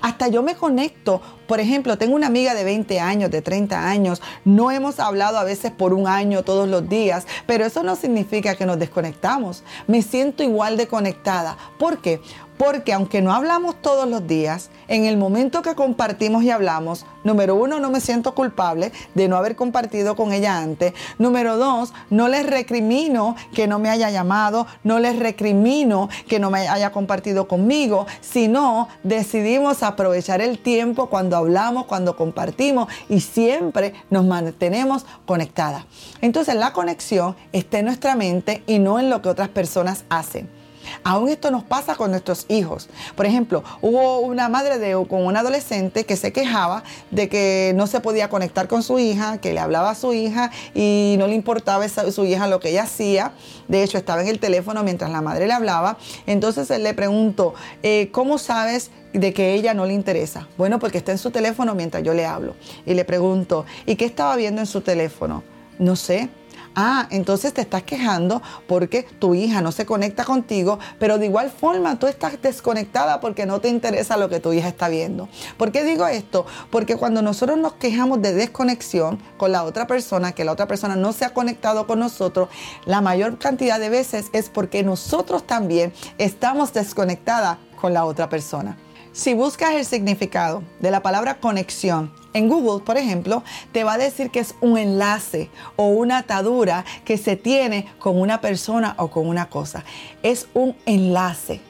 Hasta 0.00 0.28
yo 0.28 0.42
me 0.42 0.54
conecto, 0.54 1.20
por 1.46 1.60
ejemplo, 1.60 1.98
tengo 1.98 2.14
una 2.14 2.26
amiga 2.26 2.54
de 2.54 2.64
20 2.64 3.00
años, 3.00 3.30
de 3.30 3.42
30 3.42 3.88
años, 3.88 4.22
no 4.44 4.70
hemos 4.70 5.00
hablado 5.00 5.38
a 5.38 5.44
veces 5.44 5.72
por 5.72 5.92
un 5.92 6.06
año 6.06 6.42
todos 6.42 6.68
los 6.68 6.88
días, 6.88 7.26
pero 7.46 7.64
eso 7.64 7.82
no 7.82 7.96
significa 7.96 8.54
que 8.54 8.66
nos 8.66 8.78
desconectamos. 8.78 9.62
Me 9.86 10.02
siento 10.02 10.42
igual 10.42 10.76
de 10.76 10.88
conectada. 10.88 11.56
¿Por 11.78 12.00
qué? 12.00 12.20
Porque 12.58 12.92
aunque 12.92 13.20
no 13.20 13.32
hablamos 13.32 13.74
todos 13.82 14.08
los 14.08 14.26
días, 14.26 14.70
en 14.86 15.06
el 15.06 15.16
momento 15.16 15.62
que 15.62 15.74
compartimos 15.74 16.44
y 16.44 16.50
hablamos, 16.50 17.04
número 17.24 17.56
uno, 17.56 17.80
no 17.80 17.90
me 17.90 18.00
siento 18.00 18.34
culpable 18.34 18.92
de 19.14 19.28
no 19.28 19.36
haber 19.36 19.56
compartido 19.56 20.14
con 20.14 20.32
ella 20.32 20.58
antes. 20.58 20.94
Número 21.18 21.56
dos, 21.56 21.92
no 22.10 22.28
les 22.28 22.46
recrimino 22.46 23.34
que 23.54 23.66
no 23.66 23.78
me 23.78 23.90
haya 23.90 24.10
llamado, 24.10 24.66
no 24.84 25.00
les 25.00 25.18
recrimino 25.18 26.08
que 26.28 26.38
no 26.38 26.50
me 26.50 26.68
haya 26.68 26.92
compartido 26.92 27.48
conmigo, 27.48 28.06
sino 28.20 28.88
decidimos 29.02 29.82
aprovechar 29.82 30.40
el 30.40 30.58
tiempo 30.58 31.08
cuando 31.08 31.36
hablamos, 31.36 31.86
cuando 31.86 32.16
compartimos 32.16 32.88
y 33.08 33.20
siempre 33.20 33.94
nos 34.10 34.24
mantenemos 34.24 35.06
conectadas. 35.26 35.84
Entonces 36.20 36.54
la 36.54 36.72
conexión 36.72 37.36
está 37.52 37.80
en 37.80 37.86
nuestra 37.86 38.14
mente 38.14 38.62
y 38.66 38.78
no 38.78 38.98
en 38.98 39.10
lo 39.10 39.22
que 39.22 39.28
otras 39.28 39.48
personas 39.48 40.04
hacen. 40.08 40.63
Aún 41.02 41.28
esto 41.28 41.50
nos 41.50 41.64
pasa 41.64 41.96
con 41.96 42.10
nuestros 42.10 42.46
hijos. 42.48 42.88
Por 43.16 43.26
ejemplo, 43.26 43.64
hubo 43.80 44.20
una 44.20 44.48
madre 44.48 44.78
de, 44.78 44.92
con 45.08 45.24
un 45.24 45.36
adolescente 45.36 46.04
que 46.04 46.16
se 46.16 46.32
quejaba 46.32 46.84
de 47.10 47.28
que 47.28 47.72
no 47.74 47.86
se 47.86 48.00
podía 48.00 48.28
conectar 48.28 48.68
con 48.68 48.82
su 48.82 48.98
hija, 48.98 49.38
que 49.38 49.52
le 49.52 49.60
hablaba 49.60 49.90
a 49.90 49.94
su 49.94 50.12
hija 50.12 50.50
y 50.74 51.16
no 51.18 51.26
le 51.26 51.34
importaba 51.34 51.84
a 51.84 52.10
su 52.10 52.24
hija 52.24 52.46
lo 52.46 52.60
que 52.60 52.70
ella 52.70 52.84
hacía. 52.84 53.32
De 53.68 53.82
hecho, 53.82 53.98
estaba 53.98 54.22
en 54.22 54.28
el 54.28 54.38
teléfono 54.38 54.82
mientras 54.82 55.10
la 55.10 55.22
madre 55.22 55.46
le 55.46 55.52
hablaba. 55.52 55.98
Entonces 56.26 56.70
él 56.70 56.82
le 56.82 56.94
preguntó, 56.94 57.54
eh, 57.82 58.08
¿cómo 58.12 58.38
sabes 58.38 58.90
de 59.12 59.32
que 59.32 59.54
ella 59.54 59.74
no 59.74 59.86
le 59.86 59.94
interesa? 59.94 60.48
Bueno, 60.56 60.78
porque 60.78 60.98
está 60.98 61.12
en 61.12 61.18
su 61.18 61.30
teléfono 61.30 61.74
mientras 61.74 62.02
yo 62.02 62.14
le 62.14 62.26
hablo. 62.26 62.54
Y 62.86 62.94
le 62.94 63.04
pregunto, 63.04 63.64
¿y 63.86 63.96
qué 63.96 64.04
estaba 64.04 64.36
viendo 64.36 64.60
en 64.60 64.66
su 64.66 64.80
teléfono? 64.80 65.42
No 65.78 65.96
sé. 65.96 66.28
Ah, 66.76 67.06
entonces 67.10 67.54
te 67.54 67.60
estás 67.60 67.84
quejando 67.84 68.42
porque 68.66 69.04
tu 69.18 69.34
hija 69.34 69.60
no 69.60 69.70
se 69.70 69.86
conecta 69.86 70.24
contigo, 70.24 70.78
pero 70.98 71.18
de 71.18 71.26
igual 71.26 71.50
forma 71.50 71.98
tú 71.98 72.08
estás 72.08 72.40
desconectada 72.42 73.20
porque 73.20 73.46
no 73.46 73.60
te 73.60 73.68
interesa 73.68 74.16
lo 74.16 74.28
que 74.28 74.40
tu 74.40 74.52
hija 74.52 74.68
está 74.68 74.88
viendo. 74.88 75.28
¿Por 75.56 75.70
qué 75.70 75.84
digo 75.84 76.06
esto? 76.06 76.46
Porque 76.70 76.96
cuando 76.96 77.22
nosotros 77.22 77.58
nos 77.58 77.74
quejamos 77.74 78.20
de 78.22 78.32
desconexión 78.32 79.20
con 79.36 79.52
la 79.52 79.62
otra 79.62 79.86
persona, 79.86 80.32
que 80.32 80.44
la 80.44 80.52
otra 80.52 80.66
persona 80.66 80.96
no 80.96 81.12
se 81.12 81.24
ha 81.24 81.30
conectado 81.32 81.86
con 81.86 82.00
nosotros, 82.00 82.48
la 82.86 83.00
mayor 83.00 83.38
cantidad 83.38 83.78
de 83.78 83.90
veces 83.90 84.30
es 84.32 84.48
porque 84.48 84.82
nosotros 84.82 85.46
también 85.46 85.92
estamos 86.18 86.72
desconectadas 86.72 87.58
con 87.80 87.94
la 87.94 88.04
otra 88.04 88.28
persona. 88.28 88.76
Si 89.14 89.32
buscas 89.32 89.74
el 89.74 89.84
significado 89.84 90.64
de 90.80 90.90
la 90.90 91.00
palabra 91.00 91.38
conexión 91.38 92.12
en 92.32 92.48
Google, 92.48 92.84
por 92.84 92.96
ejemplo, 92.96 93.44
te 93.70 93.84
va 93.84 93.92
a 93.92 93.98
decir 93.98 94.30
que 94.30 94.40
es 94.40 94.56
un 94.60 94.76
enlace 94.76 95.50
o 95.76 95.86
una 95.86 96.18
atadura 96.18 96.84
que 97.04 97.16
se 97.16 97.36
tiene 97.36 97.86
con 98.00 98.20
una 98.20 98.40
persona 98.40 98.96
o 98.98 99.12
con 99.12 99.28
una 99.28 99.48
cosa. 99.48 99.84
Es 100.24 100.48
un 100.52 100.74
enlace 100.84 101.60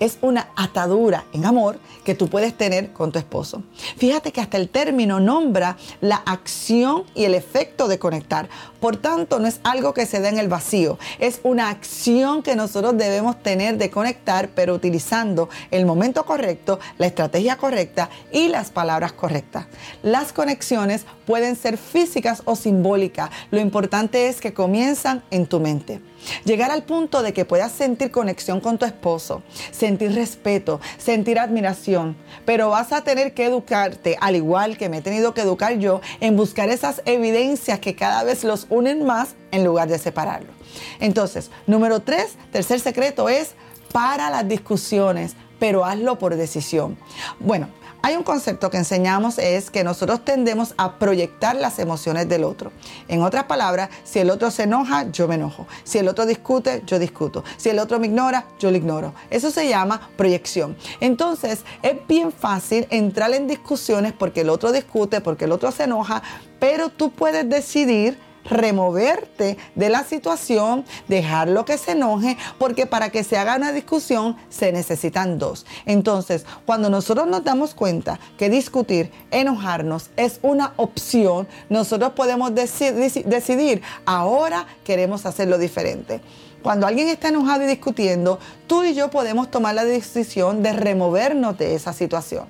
es 0.00 0.18
una 0.22 0.48
atadura 0.56 1.24
en 1.32 1.44
amor 1.44 1.78
que 2.04 2.14
tú 2.14 2.28
puedes 2.28 2.54
tener 2.54 2.92
con 2.92 3.12
tu 3.12 3.18
esposo. 3.18 3.62
Fíjate 3.98 4.32
que 4.32 4.40
hasta 4.40 4.56
el 4.56 4.68
término 4.68 5.20
nombra 5.20 5.76
la 6.00 6.16
acción 6.16 7.04
y 7.14 7.24
el 7.24 7.34
efecto 7.34 7.86
de 7.86 7.98
conectar. 7.98 8.48
Por 8.80 8.96
tanto, 8.96 9.38
no 9.38 9.46
es 9.46 9.60
algo 9.62 9.94
que 9.94 10.06
se 10.06 10.20
da 10.20 10.30
en 10.30 10.38
el 10.38 10.48
vacío, 10.48 10.98
es 11.18 11.40
una 11.42 11.68
acción 11.68 12.42
que 12.42 12.56
nosotros 12.56 12.96
debemos 12.96 13.42
tener 13.42 13.76
de 13.76 13.90
conectar, 13.90 14.48
pero 14.54 14.74
utilizando 14.74 15.50
el 15.70 15.84
momento 15.84 16.24
correcto, 16.24 16.80
la 16.96 17.06
estrategia 17.06 17.56
correcta 17.56 18.08
y 18.32 18.48
las 18.48 18.70
palabras 18.70 19.12
correctas. 19.12 19.66
Las 20.02 20.32
conexiones 20.32 21.04
pueden 21.26 21.56
ser 21.56 21.76
físicas 21.76 22.42
o 22.46 22.56
simbólicas. 22.56 23.30
Lo 23.50 23.60
importante 23.60 24.28
es 24.28 24.40
que 24.40 24.54
comienzan 24.54 25.22
en 25.30 25.46
tu 25.46 25.60
mente. 25.60 26.00
Llegar 26.44 26.70
al 26.70 26.84
punto 26.84 27.22
de 27.22 27.32
que 27.32 27.44
puedas 27.44 27.72
sentir 27.72 28.10
conexión 28.10 28.60
con 28.60 28.78
tu 28.78 28.84
esposo, 28.84 29.42
sentir 29.70 30.14
respeto, 30.14 30.80
sentir 30.98 31.38
admiración, 31.38 32.16
pero 32.44 32.70
vas 32.70 32.92
a 32.92 33.02
tener 33.02 33.34
que 33.34 33.46
educarte, 33.46 34.16
al 34.20 34.36
igual 34.36 34.76
que 34.76 34.88
me 34.88 34.98
he 34.98 35.02
tenido 35.02 35.34
que 35.34 35.42
educar 35.42 35.78
yo, 35.78 36.00
en 36.20 36.36
buscar 36.36 36.68
esas 36.68 37.02
evidencias 37.04 37.78
que 37.78 37.94
cada 37.94 38.24
vez 38.24 38.44
los 38.44 38.66
unen 38.70 39.04
más 39.04 39.34
en 39.50 39.64
lugar 39.64 39.88
de 39.88 39.98
separarlos. 39.98 40.54
Entonces, 41.00 41.50
número 41.66 42.00
tres, 42.00 42.36
tercer 42.52 42.80
secreto 42.80 43.28
es 43.28 43.54
para 43.92 44.30
las 44.30 44.46
discusiones, 44.48 45.34
pero 45.58 45.84
hazlo 45.84 46.18
por 46.18 46.36
decisión. 46.36 46.96
Bueno, 47.38 47.68
hay 48.02 48.16
un 48.16 48.22
concepto 48.22 48.70
que 48.70 48.78
enseñamos 48.78 49.38
es 49.38 49.70
que 49.70 49.84
nosotros 49.84 50.24
tendemos 50.24 50.74
a 50.76 50.98
proyectar 50.98 51.56
las 51.56 51.78
emociones 51.78 52.28
del 52.28 52.44
otro. 52.44 52.72
En 53.08 53.22
otras 53.22 53.44
palabras, 53.44 53.90
si 54.04 54.18
el 54.18 54.30
otro 54.30 54.50
se 54.50 54.62
enoja, 54.62 55.10
yo 55.10 55.28
me 55.28 55.34
enojo. 55.34 55.66
Si 55.84 55.98
el 55.98 56.08
otro 56.08 56.26
discute, 56.26 56.82
yo 56.86 56.98
discuto. 56.98 57.44
Si 57.56 57.68
el 57.68 57.78
otro 57.78 57.98
me 57.98 58.06
ignora, 58.06 58.46
yo 58.58 58.70
lo 58.70 58.76
ignoro. 58.76 59.14
Eso 59.28 59.50
se 59.50 59.68
llama 59.68 60.10
proyección. 60.16 60.76
Entonces, 61.00 61.60
es 61.82 61.96
bien 62.08 62.32
fácil 62.32 62.86
entrar 62.90 63.32
en 63.34 63.46
discusiones 63.46 64.12
porque 64.12 64.40
el 64.42 64.50
otro 64.50 64.72
discute, 64.72 65.20
porque 65.20 65.44
el 65.44 65.52
otro 65.52 65.70
se 65.70 65.84
enoja, 65.84 66.22
pero 66.58 66.88
tú 66.88 67.10
puedes 67.10 67.48
decidir 67.48 68.18
removerte 68.50 69.56
de 69.74 69.88
la 69.88 70.04
situación, 70.04 70.84
dejarlo 71.08 71.64
que 71.64 71.78
se 71.78 71.92
enoje, 71.92 72.36
porque 72.58 72.86
para 72.86 73.10
que 73.10 73.24
se 73.24 73.38
haga 73.38 73.56
una 73.56 73.72
discusión 73.72 74.36
se 74.48 74.72
necesitan 74.72 75.38
dos. 75.38 75.64
Entonces, 75.86 76.44
cuando 76.66 76.90
nosotros 76.90 77.26
nos 77.26 77.44
damos 77.44 77.74
cuenta 77.74 78.20
que 78.36 78.50
discutir, 78.50 79.10
enojarnos 79.30 80.10
es 80.16 80.40
una 80.42 80.74
opción, 80.76 81.48
nosotros 81.68 82.12
podemos 82.12 82.52
decidir, 82.54 83.82
ahora 84.04 84.66
queremos 84.84 85.24
hacerlo 85.26 85.56
diferente. 85.56 86.20
Cuando 86.62 86.86
alguien 86.86 87.08
está 87.08 87.28
enojado 87.28 87.64
y 87.64 87.68
discutiendo, 87.68 88.38
tú 88.66 88.84
y 88.84 88.92
yo 88.94 89.10
podemos 89.10 89.50
tomar 89.50 89.74
la 89.74 89.84
decisión 89.84 90.62
de 90.62 90.74
removernos 90.74 91.56
de 91.56 91.74
esa 91.74 91.94
situación. 91.94 92.44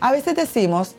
A 0.00 0.10
veces 0.10 0.34
decimos, 0.34 0.96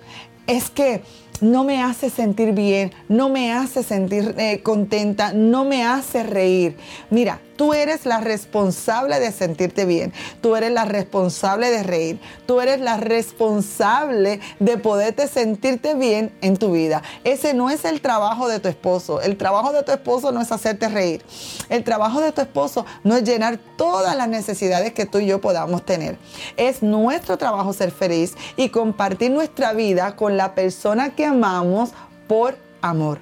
es 0.47 0.69
que 0.69 1.03
no 1.41 1.63
me 1.63 1.81
hace 1.81 2.09
sentir 2.09 2.53
bien, 2.53 2.91
no 3.09 3.29
me 3.29 3.53
hace 3.53 3.83
sentir 3.83 4.35
eh, 4.37 4.61
contenta, 4.61 5.33
no 5.33 5.65
me 5.65 5.83
hace 5.83 6.23
reír. 6.23 6.77
Mira, 7.09 7.39
Tú 7.55 7.73
eres 7.73 8.05
la 8.05 8.19
responsable 8.19 9.19
de 9.19 9.31
sentirte 9.31 9.85
bien. 9.85 10.11
Tú 10.41 10.55
eres 10.55 10.71
la 10.71 10.83
responsable 10.85 11.69
de 11.69 11.83
reír. 11.83 12.19
Tú 12.45 12.59
eres 12.59 12.81
la 12.81 12.97
responsable 12.97 14.41
de 14.59 14.77
poderte 14.77 15.27
sentirte 15.27 15.95
bien 15.95 16.33
en 16.41 16.57
tu 16.57 16.73
vida. 16.73 17.01
Ese 17.23 17.53
no 17.53 17.69
es 17.69 17.85
el 17.85 18.01
trabajo 18.01 18.49
de 18.49 18.59
tu 18.59 18.67
esposo. 18.67 19.21
El 19.21 19.37
trabajo 19.37 19.71
de 19.71 19.83
tu 19.83 19.91
esposo 19.93 20.33
no 20.33 20.41
es 20.41 20.51
hacerte 20.51 20.89
reír. 20.89 21.23
El 21.69 21.83
trabajo 21.83 22.19
de 22.19 22.33
tu 22.33 22.41
esposo 22.41 22.85
no 23.03 23.15
es 23.15 23.23
llenar 23.23 23.57
todas 23.77 24.17
las 24.17 24.27
necesidades 24.27 24.93
que 24.93 25.05
tú 25.05 25.19
y 25.19 25.27
yo 25.27 25.39
podamos 25.39 25.85
tener. 25.85 26.17
Es 26.57 26.83
nuestro 26.83 27.37
trabajo 27.37 27.71
ser 27.71 27.91
feliz 27.91 28.35
y 28.57 28.69
compartir 28.69 29.31
nuestra 29.31 29.71
vida 29.71 30.17
con 30.17 30.35
la 30.35 30.55
persona 30.55 31.15
que 31.15 31.25
amamos 31.25 31.91
por 32.27 32.57
amor. 32.81 33.19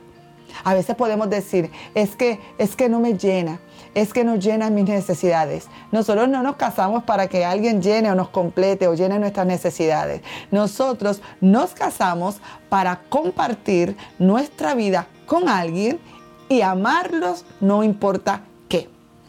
A 0.64 0.74
veces 0.74 0.96
podemos 0.96 1.30
decir, 1.30 1.72
es 1.96 2.16
que 2.16 2.40
es 2.58 2.76
que 2.76 2.90
no 2.90 3.00
me 3.00 3.18
llena 3.18 3.60
es 3.96 4.14
que 4.14 4.24
nos 4.24 4.40
llenan 4.40 4.74
mis 4.74 4.86
necesidades. 4.86 5.68
Nosotros 5.92 6.28
no 6.30 6.44
nos 6.44 6.56
casamos 6.56 7.04
para 7.04 7.28
que 7.28 7.46
alguien 7.46 7.82
llene 7.82 8.12
o 8.12 8.16
nos 8.16 8.30
complete 8.30 8.88
o 8.88 8.94
llene 8.94 9.20
nuestras 9.20 9.46
necesidades. 9.46 10.22
Nosotros 10.52 11.22
nos 11.42 11.72
casamos 11.72 12.38
para 12.70 13.02
compartir 13.10 13.96
nuestra 14.20 14.76
vida 14.76 15.08
con 15.26 15.50
alguien 15.50 16.00
y 16.50 16.62
amarlos 16.62 17.46
no 17.60 17.84
importa 17.84 18.42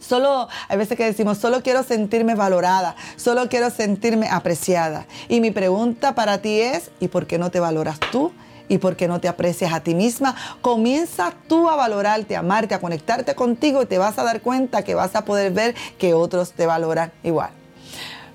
Solo, 0.07 0.47
hay 0.67 0.77
veces 0.77 0.97
que 0.97 1.05
decimos, 1.05 1.39
solo 1.39 1.63
quiero 1.63 1.81
sentirme 1.81 2.35
valorada, 2.35 2.95
solo 3.15 3.49
quiero 3.49 3.71
sentirme 3.71 4.27
apreciada. 4.29 5.07
Y 5.29 5.41
mi 5.41 5.49
pregunta 5.49 6.13
para 6.13 6.37
ti 6.43 6.59
es, 6.59 6.91
¿y 6.99 7.07
por 7.07 7.25
qué 7.25 7.39
no 7.39 7.49
te 7.49 7.59
valoras 7.59 7.99
tú? 8.11 8.31
¿Y 8.67 8.77
por 8.79 8.95
qué 8.95 9.07
no 9.07 9.19
te 9.19 9.27
aprecias 9.27 9.73
a 9.73 9.81
ti 9.81 9.95
misma? 9.95 10.35
Comienza 10.61 11.33
tú 11.47 11.69
a 11.69 11.75
valorarte, 11.75 12.35
a 12.35 12.39
amarte, 12.39 12.73
a 12.73 12.79
conectarte 12.79 13.35
contigo 13.35 13.81
y 13.81 13.85
te 13.85 13.97
vas 13.97 14.17
a 14.17 14.23
dar 14.23 14.41
cuenta 14.41 14.83
que 14.83 14.95
vas 14.95 15.15
a 15.15 15.25
poder 15.25 15.51
ver 15.51 15.75
que 15.97 16.13
otros 16.13 16.53
te 16.53 16.65
valoran 16.65 17.11
igual. 17.23 17.51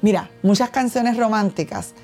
Mira, 0.03 0.31
muchas 0.43 0.71
canciones 0.71 1.17
románticas 1.17 1.95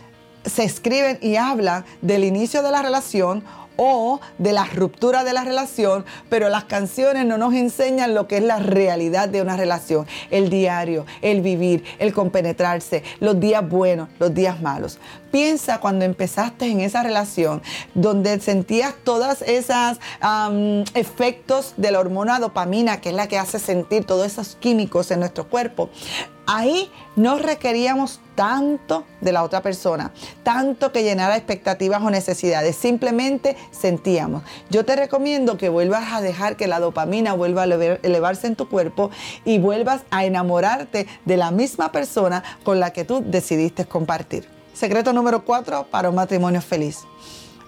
se 0.45 0.65
escriben 0.65 1.19
y 1.21 1.37
hablan 1.37 1.85
del 2.03 2.25
inicio 2.25 2.62
de 2.62 2.71
la 2.71 2.83
relación 2.83 3.43
o 3.77 4.21
de 4.39 4.53
la 4.53 4.65
ruptura 4.65 5.25
de 5.25 5.33
la 5.33 5.45
relación, 5.45 6.05
pero 6.29 6.49
las 6.49 6.65
canciones 6.65 7.27
no 7.27 7.39
nos 7.39 7.55
enseñan 7.55 8.15
lo 8.15 8.27
que 8.27 8.39
es 8.39 8.43
la 8.43 8.59
realidad 8.59 9.29
de 9.29 9.43
una 9.43 9.57
relación, 9.57 10.07
el 10.31 10.51
diario, 10.51 11.07
el 11.23 11.41
vivir, 11.41 11.85
el 11.99 12.12
compenetrarse, 12.12 13.03
los 13.21 13.39
días 13.39 13.69
buenos, 13.69 14.09
los 14.19 14.35
días 14.35 14.61
malos. 14.61 14.99
Piensa 15.31 15.81
cuando 15.81 16.05
empezaste 16.05 16.67
en 16.67 16.81
esa 16.81 17.03
relación 17.03 17.62
donde 17.95 18.41
sentías 18.41 18.95
todos 19.05 19.43
esos 19.43 19.99
efectos 20.95 21.75
de 21.77 21.91
la 21.91 22.01
hormona 22.01 22.39
dopamina, 22.39 23.01
que 23.01 23.11
es 23.11 23.15
la 23.15 23.27
que 23.27 23.39
hace 23.39 23.59
sentir 23.59 24.05
todos 24.05 24.27
esos 24.27 24.57
químicos 24.57 25.11
en 25.11 25.21
nuestro 25.21 25.49
cuerpo. 25.49 25.91
Ahí 26.47 26.91
no 27.17 27.39
requeríamos 27.39 28.21
tanto 28.37 29.05
de 29.21 29.33
la 29.33 29.43
otra 29.43 29.63
persona, 29.63 30.13
tanto 30.45 30.93
que 30.93 31.03
llenara 31.03 31.37
expectativas 31.37 32.03
o 32.03 32.11
necesidades, 32.11 32.77
simplemente 32.77 33.57
sentíamos. 33.73 34.43
Yo 34.71 34.85
te 34.85 34.95
recomiendo 34.95 35.57
que 35.57 35.69
vuelvas 35.69 36.13
a 36.13 36.21
dejar 36.21 36.57
que 36.57 36.69
la 36.69 36.79
dopamina 36.79 37.33
vuelva 37.33 37.63
a 37.63 37.65
elevarse 37.65 38.47
en 38.47 38.55
tu 38.55 38.69
cuerpo 38.69 39.11
y 39.45 39.59
vuelvas 39.59 40.03
a 40.11 40.25
enamorarte 40.25 41.09
de 41.25 41.37
la 41.37 41.51
misma 41.51 41.91
persona 41.91 42.45
con 42.63 42.79
la 42.79 42.93
que 42.93 43.05
tú 43.05 43.25
decidiste 43.27 43.87
compartir. 43.87 44.49
Secreto 44.73 45.13
número 45.13 45.45
cuatro 45.45 45.87
para 45.91 46.11
un 46.11 46.15
matrimonio 46.15 46.61
feliz. 46.61 47.01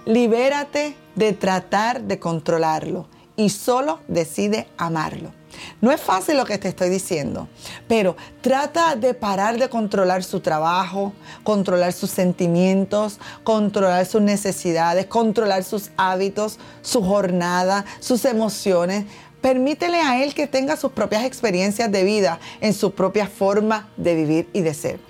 Libérate 0.04 0.94
de 1.16 1.32
tratar 1.32 2.02
de 2.02 2.18
controlarlo 2.18 3.06
y 3.34 3.50
solo 3.50 4.00
decide 4.08 4.68
amarlo. 4.76 5.37
No 5.80 5.92
es 5.92 6.00
fácil 6.00 6.36
lo 6.36 6.44
que 6.44 6.58
te 6.58 6.68
estoy 6.68 6.88
diciendo, 6.88 7.48
pero 7.86 8.16
trata 8.40 8.96
de 8.96 9.14
parar 9.14 9.58
de 9.58 9.68
controlar 9.68 10.24
su 10.24 10.40
trabajo, 10.40 11.12
controlar 11.44 11.92
sus 11.92 12.10
sentimientos, 12.10 13.18
controlar 13.44 14.06
sus 14.06 14.22
necesidades, 14.22 15.06
controlar 15.06 15.64
sus 15.64 15.90
hábitos, 15.96 16.58
su 16.82 17.02
jornada, 17.02 17.84
sus 18.00 18.24
emociones. 18.24 19.04
Permítele 19.40 20.00
a 20.00 20.22
él 20.22 20.34
que 20.34 20.48
tenga 20.48 20.76
sus 20.76 20.92
propias 20.92 21.24
experiencias 21.24 21.90
de 21.92 22.02
vida 22.02 22.40
en 22.60 22.74
su 22.74 22.92
propia 22.92 23.28
forma 23.28 23.88
de 23.96 24.14
vivir 24.16 24.48
y 24.52 24.62
de 24.62 24.74
ser. 24.74 25.07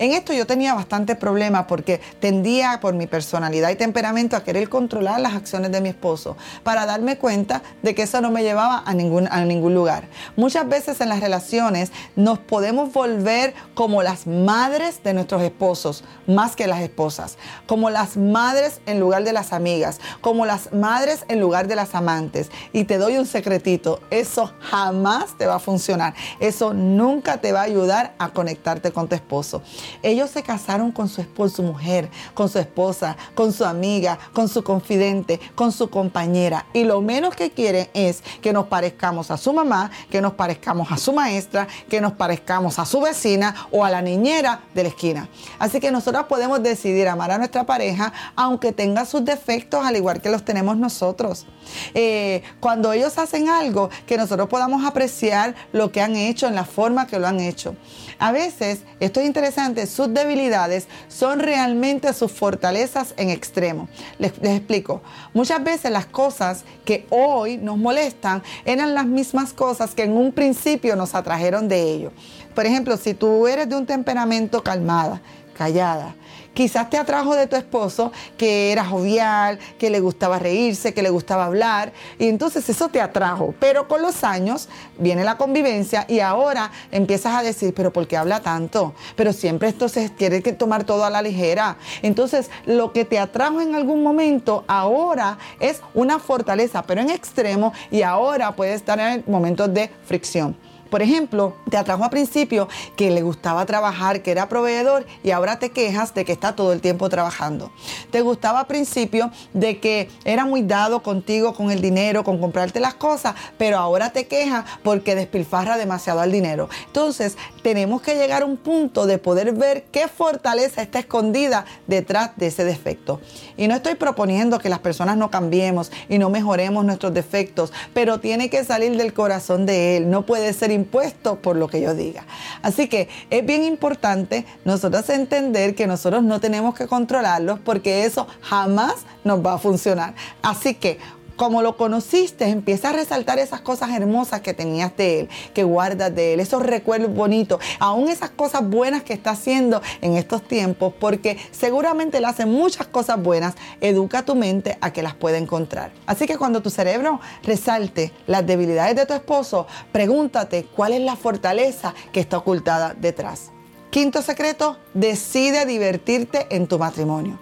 En 0.00 0.12
esto 0.12 0.32
yo 0.32 0.46
tenía 0.46 0.72
bastante 0.72 1.14
problema 1.14 1.66
porque 1.66 2.00
tendía 2.20 2.80
por 2.80 2.94
mi 2.94 3.06
personalidad 3.06 3.68
y 3.68 3.76
temperamento 3.76 4.34
a 4.34 4.42
querer 4.42 4.70
controlar 4.70 5.20
las 5.20 5.34
acciones 5.34 5.72
de 5.72 5.82
mi 5.82 5.90
esposo 5.90 6.38
para 6.62 6.86
darme 6.86 7.18
cuenta 7.18 7.62
de 7.82 7.94
que 7.94 8.04
eso 8.04 8.22
no 8.22 8.30
me 8.30 8.42
llevaba 8.42 8.82
a 8.86 8.94
ningún, 8.94 9.28
a 9.30 9.44
ningún 9.44 9.74
lugar. 9.74 10.08
Muchas 10.36 10.66
veces 10.66 11.02
en 11.02 11.10
las 11.10 11.20
relaciones 11.20 11.92
nos 12.16 12.38
podemos 12.38 12.94
volver 12.94 13.52
como 13.74 14.02
las 14.02 14.26
madres 14.26 15.02
de 15.02 15.12
nuestros 15.12 15.42
esposos, 15.42 16.02
más 16.26 16.56
que 16.56 16.66
las 16.66 16.80
esposas, 16.80 17.36
como 17.66 17.90
las 17.90 18.16
madres 18.16 18.80
en 18.86 19.00
lugar 19.00 19.22
de 19.22 19.34
las 19.34 19.52
amigas, 19.52 20.00
como 20.22 20.46
las 20.46 20.72
madres 20.72 21.26
en 21.28 21.40
lugar 21.40 21.68
de 21.68 21.76
las 21.76 21.94
amantes. 21.94 22.50
Y 22.72 22.84
te 22.84 22.96
doy 22.96 23.18
un 23.18 23.26
secretito, 23.26 24.00
eso 24.08 24.50
jamás 24.60 25.36
te 25.36 25.44
va 25.44 25.56
a 25.56 25.60
funcionar, 25.60 26.14
eso 26.40 26.72
nunca 26.72 27.42
te 27.42 27.52
va 27.52 27.60
a 27.60 27.64
ayudar 27.64 28.14
a 28.16 28.30
conectarte 28.30 28.92
con 28.92 29.06
tu 29.06 29.14
esposo. 29.14 29.60
Ellos 30.02 30.30
se 30.30 30.42
casaron 30.42 30.92
con 30.92 31.08
su, 31.08 31.24
mujer, 31.62 32.10
con 32.34 32.48
su 32.48 32.58
esposa, 32.58 33.16
con 33.34 33.52
su 33.52 33.64
amiga, 33.64 34.18
con 34.32 34.48
su 34.48 34.62
confidente, 34.62 35.40
con 35.54 35.72
su 35.72 35.90
compañera. 35.90 36.66
Y 36.72 36.84
lo 36.84 37.00
menos 37.00 37.34
que 37.34 37.50
quieren 37.50 37.88
es 37.94 38.22
que 38.40 38.52
nos 38.52 38.66
parezcamos 38.66 39.30
a 39.30 39.36
su 39.36 39.52
mamá, 39.52 39.90
que 40.10 40.20
nos 40.20 40.34
parezcamos 40.34 40.90
a 40.90 40.96
su 40.96 41.12
maestra, 41.12 41.66
que 41.88 42.00
nos 42.00 42.12
parezcamos 42.12 42.78
a 42.78 42.84
su 42.84 43.00
vecina 43.00 43.54
o 43.70 43.84
a 43.84 43.90
la 43.90 44.02
niñera 44.02 44.62
de 44.74 44.82
la 44.82 44.88
esquina. 44.88 45.28
Así 45.58 45.80
que 45.80 45.90
nosotros 45.90 46.26
podemos 46.26 46.62
decidir 46.62 47.08
amar 47.08 47.30
a 47.30 47.38
nuestra 47.38 47.64
pareja 47.64 48.12
aunque 48.36 48.72
tenga 48.72 49.04
sus 49.04 49.24
defectos 49.24 49.84
al 49.84 49.96
igual 49.96 50.20
que 50.20 50.30
los 50.30 50.44
tenemos 50.44 50.76
nosotros. 50.76 51.46
Eh, 51.94 52.42
cuando 52.60 52.92
ellos 52.92 53.18
hacen 53.18 53.48
algo, 53.48 53.90
que 54.06 54.16
nosotros 54.16 54.48
podamos 54.48 54.84
apreciar 54.84 55.54
lo 55.72 55.92
que 55.92 56.00
han 56.00 56.16
hecho 56.16 56.46
en 56.46 56.54
la 56.54 56.64
forma 56.64 57.06
que 57.06 57.18
lo 57.18 57.26
han 57.26 57.40
hecho. 57.40 57.74
A 58.20 58.32
veces, 58.32 58.80
esto 59.00 59.20
es 59.20 59.26
interesante, 59.26 59.86
sus 59.86 60.12
debilidades 60.12 60.88
son 61.08 61.40
realmente 61.40 62.12
sus 62.12 62.30
fortalezas 62.30 63.14
en 63.16 63.30
extremo. 63.30 63.88
Les, 64.18 64.32
explico. 64.42 65.00
Muchas 65.32 65.64
veces 65.64 65.90
las 65.90 66.04
cosas 66.04 66.64
que 66.84 67.06
hoy 67.08 67.56
nos 67.56 67.78
molestan 67.78 68.42
eran 68.66 68.94
las 68.94 69.06
mismas 69.06 69.54
cosas 69.54 69.94
que 69.94 70.04
en 70.04 70.12
un 70.12 70.32
principio 70.32 70.96
nos 70.96 71.14
atrajeron 71.14 71.66
de 71.66 71.80
ellos. 71.80 72.12
Por 72.54 72.66
ejemplo, 72.66 72.98
si 72.98 73.14
tú 73.14 73.46
eres 73.46 73.70
de 73.70 73.76
un 73.76 73.86
temperamento 73.86 74.62
calmada, 74.62 75.22
callada, 75.56 76.14
Quizás 76.54 76.90
te 76.90 76.98
atrajo 76.98 77.34
de 77.36 77.46
tu 77.46 77.56
esposo 77.56 78.12
que 78.36 78.72
era 78.72 78.84
jovial, 78.84 79.58
que 79.78 79.88
le 79.88 80.00
gustaba 80.00 80.38
reírse, 80.38 80.92
que 80.92 81.02
le 81.02 81.10
gustaba 81.10 81.46
hablar, 81.46 81.92
y 82.18 82.28
entonces 82.28 82.68
eso 82.68 82.88
te 82.88 83.00
atrajo. 83.00 83.54
Pero 83.60 83.86
con 83.86 84.02
los 84.02 84.24
años 84.24 84.68
viene 84.98 85.24
la 85.24 85.36
convivencia 85.36 86.04
y 86.08 86.20
ahora 86.20 86.70
empiezas 86.90 87.34
a 87.36 87.42
decir, 87.42 87.72
pero 87.74 87.92
¿por 87.92 88.08
qué 88.08 88.16
habla 88.16 88.40
tanto? 88.40 88.94
Pero 89.16 89.32
siempre 89.32 89.68
entonces 89.68 90.14
tiene 90.16 90.42
que 90.42 90.52
tomar 90.52 90.84
todo 90.84 91.04
a 91.04 91.10
la 91.10 91.22
ligera. 91.22 91.76
Entonces, 92.02 92.50
lo 92.66 92.92
que 92.92 93.04
te 93.04 93.18
atrajo 93.18 93.60
en 93.60 93.74
algún 93.74 94.02
momento 94.02 94.64
ahora 94.66 95.38
es 95.60 95.80
una 95.94 96.18
fortaleza, 96.18 96.82
pero 96.82 97.00
en 97.00 97.10
extremo, 97.10 97.72
y 97.90 98.02
ahora 98.02 98.56
puede 98.56 98.74
estar 98.74 98.98
en 98.98 99.24
momentos 99.26 99.72
de 99.72 99.90
fricción. 100.04 100.56
Por 100.90 101.02
ejemplo, 101.02 101.54
te 101.70 101.76
atrajo 101.76 102.04
a 102.04 102.10
principio 102.10 102.68
que 102.96 103.10
le 103.10 103.22
gustaba 103.22 103.64
trabajar, 103.64 104.22
que 104.22 104.30
era 104.30 104.48
proveedor 104.48 105.06
y 105.22 105.30
ahora 105.30 105.58
te 105.58 105.70
quejas 105.70 106.14
de 106.14 106.24
que 106.24 106.32
está 106.32 106.56
todo 106.56 106.72
el 106.72 106.80
tiempo 106.80 107.08
trabajando. 107.08 107.70
Te 108.10 108.20
gustaba 108.22 108.60
a 108.60 108.66
principio 108.66 109.30
de 109.54 109.78
que 109.78 110.10
era 110.24 110.44
muy 110.44 110.62
dado 110.62 111.02
contigo 111.02 111.54
con 111.54 111.70
el 111.70 111.80
dinero, 111.80 112.24
con 112.24 112.38
comprarte 112.38 112.80
las 112.80 112.94
cosas, 112.94 113.34
pero 113.56 113.78
ahora 113.78 114.10
te 114.10 114.26
quejas 114.26 114.64
porque 114.82 115.14
despilfarra 115.14 115.76
demasiado 115.76 116.22
el 116.22 116.32
dinero. 116.32 116.68
Entonces, 116.86 117.36
tenemos 117.62 118.02
que 118.02 118.16
llegar 118.16 118.42
a 118.42 118.46
un 118.46 118.56
punto 118.56 119.06
de 119.06 119.18
poder 119.18 119.52
ver 119.52 119.84
qué 119.92 120.08
fortaleza 120.08 120.82
está 120.82 120.98
escondida 120.98 121.64
detrás 121.86 122.32
de 122.36 122.48
ese 122.48 122.64
defecto. 122.64 123.20
Y 123.56 123.68
no 123.68 123.76
estoy 123.76 123.94
proponiendo 123.94 124.58
que 124.58 124.68
las 124.68 124.80
personas 124.80 125.16
no 125.16 125.30
cambiemos 125.30 125.92
y 126.08 126.18
no 126.18 126.30
mejoremos 126.30 126.84
nuestros 126.84 127.14
defectos, 127.14 127.72
pero 127.94 128.20
tiene 128.20 128.50
que 128.50 128.64
salir 128.64 128.96
del 128.96 129.12
corazón 129.12 129.66
de 129.66 129.96
él. 129.96 130.10
No 130.10 130.26
puede 130.26 130.52
ser 130.52 130.70
impuesto 130.80 131.36
por 131.36 131.56
lo 131.56 131.68
que 131.68 131.80
yo 131.80 131.94
diga. 131.94 132.24
Así 132.62 132.88
que 132.88 133.08
es 133.30 133.44
bien 133.44 133.62
importante 133.64 134.44
nosotros 134.64 135.08
entender 135.10 135.74
que 135.74 135.86
nosotros 135.86 136.22
no 136.22 136.40
tenemos 136.40 136.74
que 136.74 136.86
controlarlos 136.86 137.58
porque 137.60 138.04
eso 138.04 138.26
jamás 138.40 138.94
nos 139.24 139.44
va 139.44 139.54
a 139.54 139.58
funcionar. 139.58 140.14
Así 140.42 140.74
que 140.74 140.98
como 141.40 141.62
lo 141.62 141.78
conociste, 141.78 142.44
empieza 142.44 142.90
a 142.90 142.92
resaltar 142.92 143.38
esas 143.38 143.62
cosas 143.62 143.88
hermosas 143.92 144.42
que 144.42 144.52
tenías 144.52 144.94
de 144.98 145.20
él, 145.20 145.28
que 145.54 145.64
guardas 145.64 146.14
de 146.14 146.34
él, 146.34 146.40
esos 146.40 146.62
recuerdos 146.62 147.14
bonitos, 147.14 147.62
aún 147.78 148.10
esas 148.10 148.28
cosas 148.28 148.68
buenas 148.68 149.04
que 149.04 149.14
está 149.14 149.30
haciendo 149.30 149.80
en 150.02 150.18
estos 150.18 150.42
tiempos, 150.42 150.92
porque 151.00 151.38
seguramente 151.50 152.18
él 152.18 152.26
hace 152.26 152.44
muchas 152.44 152.88
cosas 152.88 153.22
buenas, 153.22 153.54
educa 153.80 154.22
tu 154.22 154.34
mente 154.34 154.76
a 154.82 154.92
que 154.92 155.02
las 155.02 155.14
pueda 155.14 155.38
encontrar. 155.38 155.92
Así 156.04 156.26
que 156.26 156.36
cuando 156.36 156.60
tu 156.60 156.68
cerebro 156.68 157.20
resalte 157.42 158.12
las 158.26 158.46
debilidades 158.46 158.94
de 158.96 159.06
tu 159.06 159.14
esposo, 159.14 159.66
pregúntate 159.92 160.66
cuál 160.76 160.92
es 160.92 161.00
la 161.00 161.16
fortaleza 161.16 161.94
que 162.12 162.20
está 162.20 162.36
ocultada 162.36 162.92
detrás. 162.92 163.50
Quinto 163.88 164.20
secreto, 164.20 164.76
decide 164.92 165.64
divertirte 165.64 166.48
en 166.50 166.66
tu 166.66 166.78
matrimonio. 166.78 167.38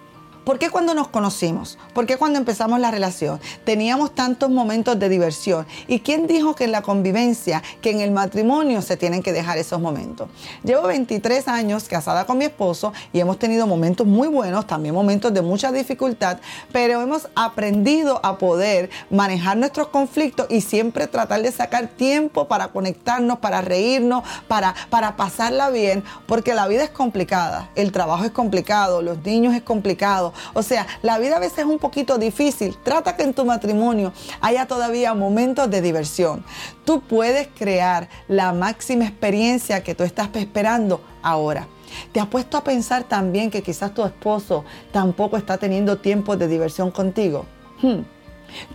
¿Por 0.49 0.57
qué 0.57 0.71
cuando 0.71 0.95
nos 0.95 1.09
conocimos? 1.09 1.77
¿Por 1.93 2.07
qué 2.07 2.17
cuando 2.17 2.39
empezamos 2.39 2.79
la 2.79 2.89
relación 2.89 3.39
teníamos 3.65 4.15
tantos 4.15 4.49
momentos 4.49 4.97
de 4.97 5.07
diversión? 5.07 5.67
¿Y 5.87 5.99
quién 5.99 6.25
dijo 6.25 6.55
que 6.55 6.63
en 6.63 6.71
la 6.71 6.81
convivencia, 6.81 7.61
que 7.83 7.91
en 7.91 8.01
el 8.01 8.09
matrimonio 8.09 8.81
se 8.81 8.97
tienen 8.97 9.21
que 9.21 9.31
dejar 9.31 9.59
esos 9.59 9.79
momentos? 9.79 10.27
Llevo 10.63 10.87
23 10.87 11.47
años 11.49 11.83
casada 11.83 12.25
con 12.25 12.39
mi 12.39 12.45
esposo 12.45 12.93
y 13.13 13.19
hemos 13.19 13.37
tenido 13.37 13.67
momentos 13.67 14.07
muy 14.07 14.27
buenos, 14.27 14.65
también 14.65 14.95
momentos 14.95 15.31
de 15.35 15.43
mucha 15.43 15.71
dificultad, 15.71 16.39
pero 16.71 16.99
hemos 16.99 17.29
aprendido 17.35 18.19
a 18.23 18.39
poder 18.39 18.89
manejar 19.11 19.55
nuestros 19.55 19.89
conflictos 19.89 20.47
y 20.49 20.61
siempre 20.61 21.05
tratar 21.05 21.43
de 21.43 21.51
sacar 21.51 21.89
tiempo 21.89 22.47
para 22.47 22.69
conectarnos, 22.69 23.37
para 23.37 23.61
reírnos, 23.61 24.23
para, 24.47 24.73
para 24.89 25.15
pasarla 25.15 25.69
bien, 25.69 26.03
porque 26.25 26.55
la 26.55 26.67
vida 26.67 26.85
es 26.85 26.89
complicada, 26.89 27.69
el 27.75 27.91
trabajo 27.91 28.23
es 28.23 28.31
complicado, 28.31 29.03
los 29.03 29.23
niños 29.23 29.53
es 29.53 29.61
complicado, 29.61 30.33
O 30.53 30.63
sea, 30.63 30.87
la 31.01 31.17
vida 31.19 31.37
a 31.37 31.39
veces 31.39 31.59
es 31.59 31.65
un 31.65 31.79
poquito 31.79 32.17
difícil. 32.17 32.77
Trata 32.83 33.15
que 33.15 33.23
en 33.23 33.33
tu 33.33 33.45
matrimonio 33.45 34.13
haya 34.41 34.65
todavía 34.65 35.13
momentos 35.13 35.69
de 35.69 35.81
diversión. 35.81 36.43
Tú 36.85 37.01
puedes 37.01 37.47
crear 37.47 38.09
la 38.27 38.53
máxima 38.53 39.05
experiencia 39.05 39.83
que 39.83 39.95
tú 39.95 40.03
estás 40.03 40.29
esperando 40.33 41.01
ahora. 41.21 41.67
¿Te 42.11 42.19
has 42.19 42.27
puesto 42.27 42.57
a 42.57 42.63
pensar 42.63 43.03
también 43.03 43.49
que 43.49 43.63
quizás 43.63 43.93
tu 43.93 44.05
esposo 44.05 44.63
tampoco 44.91 45.37
está 45.37 45.57
teniendo 45.57 45.97
tiempo 45.97 46.37
de 46.37 46.47
diversión 46.47 46.91
contigo? 46.91 47.45
Hmm. 47.81 48.01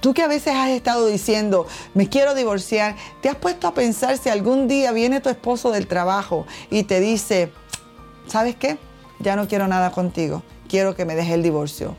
Tú 0.01 0.15
que 0.15 0.23
a 0.23 0.29
veces 0.29 0.55
has 0.55 0.71
estado 0.71 1.07
diciendo, 1.07 1.67
me 1.95 2.09
quiero 2.09 2.35
divorciar, 2.35 2.97
¿te 3.21 3.29
has 3.29 3.37
puesto 3.37 3.67
a 3.67 3.75
pensar 3.75 4.19
si 4.19 4.29
algún 4.29 4.69
día 4.69 4.93
viene 4.93 5.21
tu 5.21 5.29
esposo 5.29 5.73
del 5.73 5.87
trabajo 5.87 6.47
y 6.71 6.85
te 6.85 7.01
dice, 7.01 7.53
¿sabes 8.27 8.55
qué? 8.57 8.79
Ya 9.19 9.37
no 9.37 9.49
quiero 9.49 9.67
nada 9.67 9.91
contigo, 9.91 10.43
quiero 10.69 10.95
que 10.95 11.05
me 11.05 11.15
deje 11.15 11.35
el 11.35 11.43
divorcio 11.43 11.97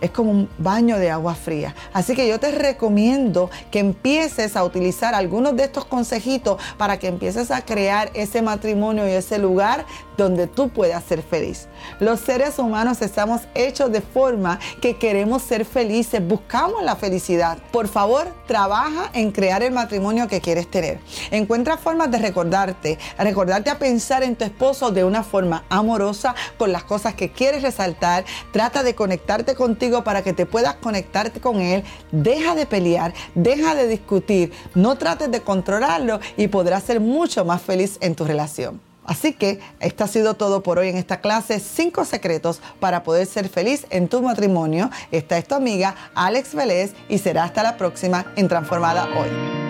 es 0.00 0.10
como 0.10 0.30
un 0.30 0.48
baño 0.58 0.98
de 0.98 1.10
agua 1.10 1.34
fría. 1.34 1.74
Así 1.92 2.14
que 2.14 2.28
yo 2.28 2.38
te 2.38 2.52
recomiendo 2.52 3.50
que 3.70 3.78
empieces 3.78 4.56
a 4.56 4.64
utilizar 4.64 5.14
algunos 5.14 5.56
de 5.56 5.64
estos 5.64 5.84
consejitos 5.84 6.60
para 6.76 6.98
que 6.98 7.08
empieces 7.08 7.50
a 7.50 7.64
crear 7.64 8.10
ese 8.14 8.42
matrimonio 8.42 9.08
y 9.08 9.12
ese 9.12 9.38
lugar 9.38 9.86
donde 10.18 10.48
tú 10.48 10.68
puedas 10.68 11.02
ser 11.04 11.22
feliz. 11.22 11.68
Los 12.00 12.20
seres 12.20 12.58
humanos 12.58 13.00
estamos 13.00 13.42
hechos 13.54 13.90
de 13.90 14.02
forma 14.02 14.58
que 14.82 14.96
queremos 14.96 15.42
ser 15.42 15.64
felices, 15.64 16.26
buscamos 16.26 16.82
la 16.82 16.96
felicidad. 16.96 17.56
Por 17.70 17.88
favor, 17.88 18.26
trabaja 18.46 19.10
en 19.14 19.30
crear 19.30 19.62
el 19.62 19.72
matrimonio 19.72 20.28
que 20.28 20.40
quieres 20.40 20.70
tener. 20.70 20.98
Encuentra 21.30 21.78
formas 21.78 22.10
de 22.10 22.18
recordarte, 22.18 22.98
recordarte 23.18 23.70
a 23.70 23.78
pensar 23.78 24.22
en 24.24 24.36
tu 24.36 24.44
esposo 24.44 24.90
de 24.90 25.04
una 25.04 25.22
forma 25.22 25.64
amorosa 25.68 26.34
con 26.58 26.72
las 26.72 26.82
cosas 26.82 27.14
que 27.14 27.30
quieres 27.30 27.62
resaltar. 27.62 28.24
Trata 28.52 28.82
de 28.82 28.96
conectarte 28.96 29.54
contigo 29.54 30.02
para 30.02 30.22
que 30.22 30.32
te 30.32 30.46
puedas 30.46 30.74
conectarte 30.74 31.40
con 31.40 31.60
Él. 31.60 31.84
Deja 32.10 32.56
de 32.56 32.66
pelear, 32.66 33.14
deja 33.36 33.76
de 33.76 33.86
discutir, 33.86 34.52
no 34.74 34.98
trates 34.98 35.30
de 35.30 35.42
controlarlo 35.42 36.18
y 36.36 36.48
podrás 36.48 36.82
ser 36.82 36.98
mucho 36.98 37.44
más 37.44 37.62
feliz 37.62 37.98
en 38.00 38.16
tu 38.16 38.24
relación. 38.24 38.87
Así 39.08 39.32
que 39.32 39.58
esto 39.80 40.04
ha 40.04 40.06
sido 40.06 40.34
todo 40.34 40.62
por 40.62 40.78
hoy 40.78 40.90
en 40.90 40.98
esta 40.98 41.22
clase, 41.22 41.60
cinco 41.60 42.04
secretos 42.04 42.60
para 42.78 43.02
poder 43.02 43.26
ser 43.26 43.48
feliz 43.48 43.86
en 43.88 44.06
tu 44.06 44.20
matrimonio. 44.20 44.90
Esta 45.10 45.38
es 45.38 45.48
tu 45.48 45.54
amiga 45.54 45.96
Alex 46.14 46.54
Vélez 46.54 46.92
y 47.08 47.16
será 47.16 47.44
hasta 47.44 47.62
la 47.62 47.78
próxima 47.78 48.26
en 48.36 48.48
Transformada 48.48 49.08
Hoy. 49.16 49.67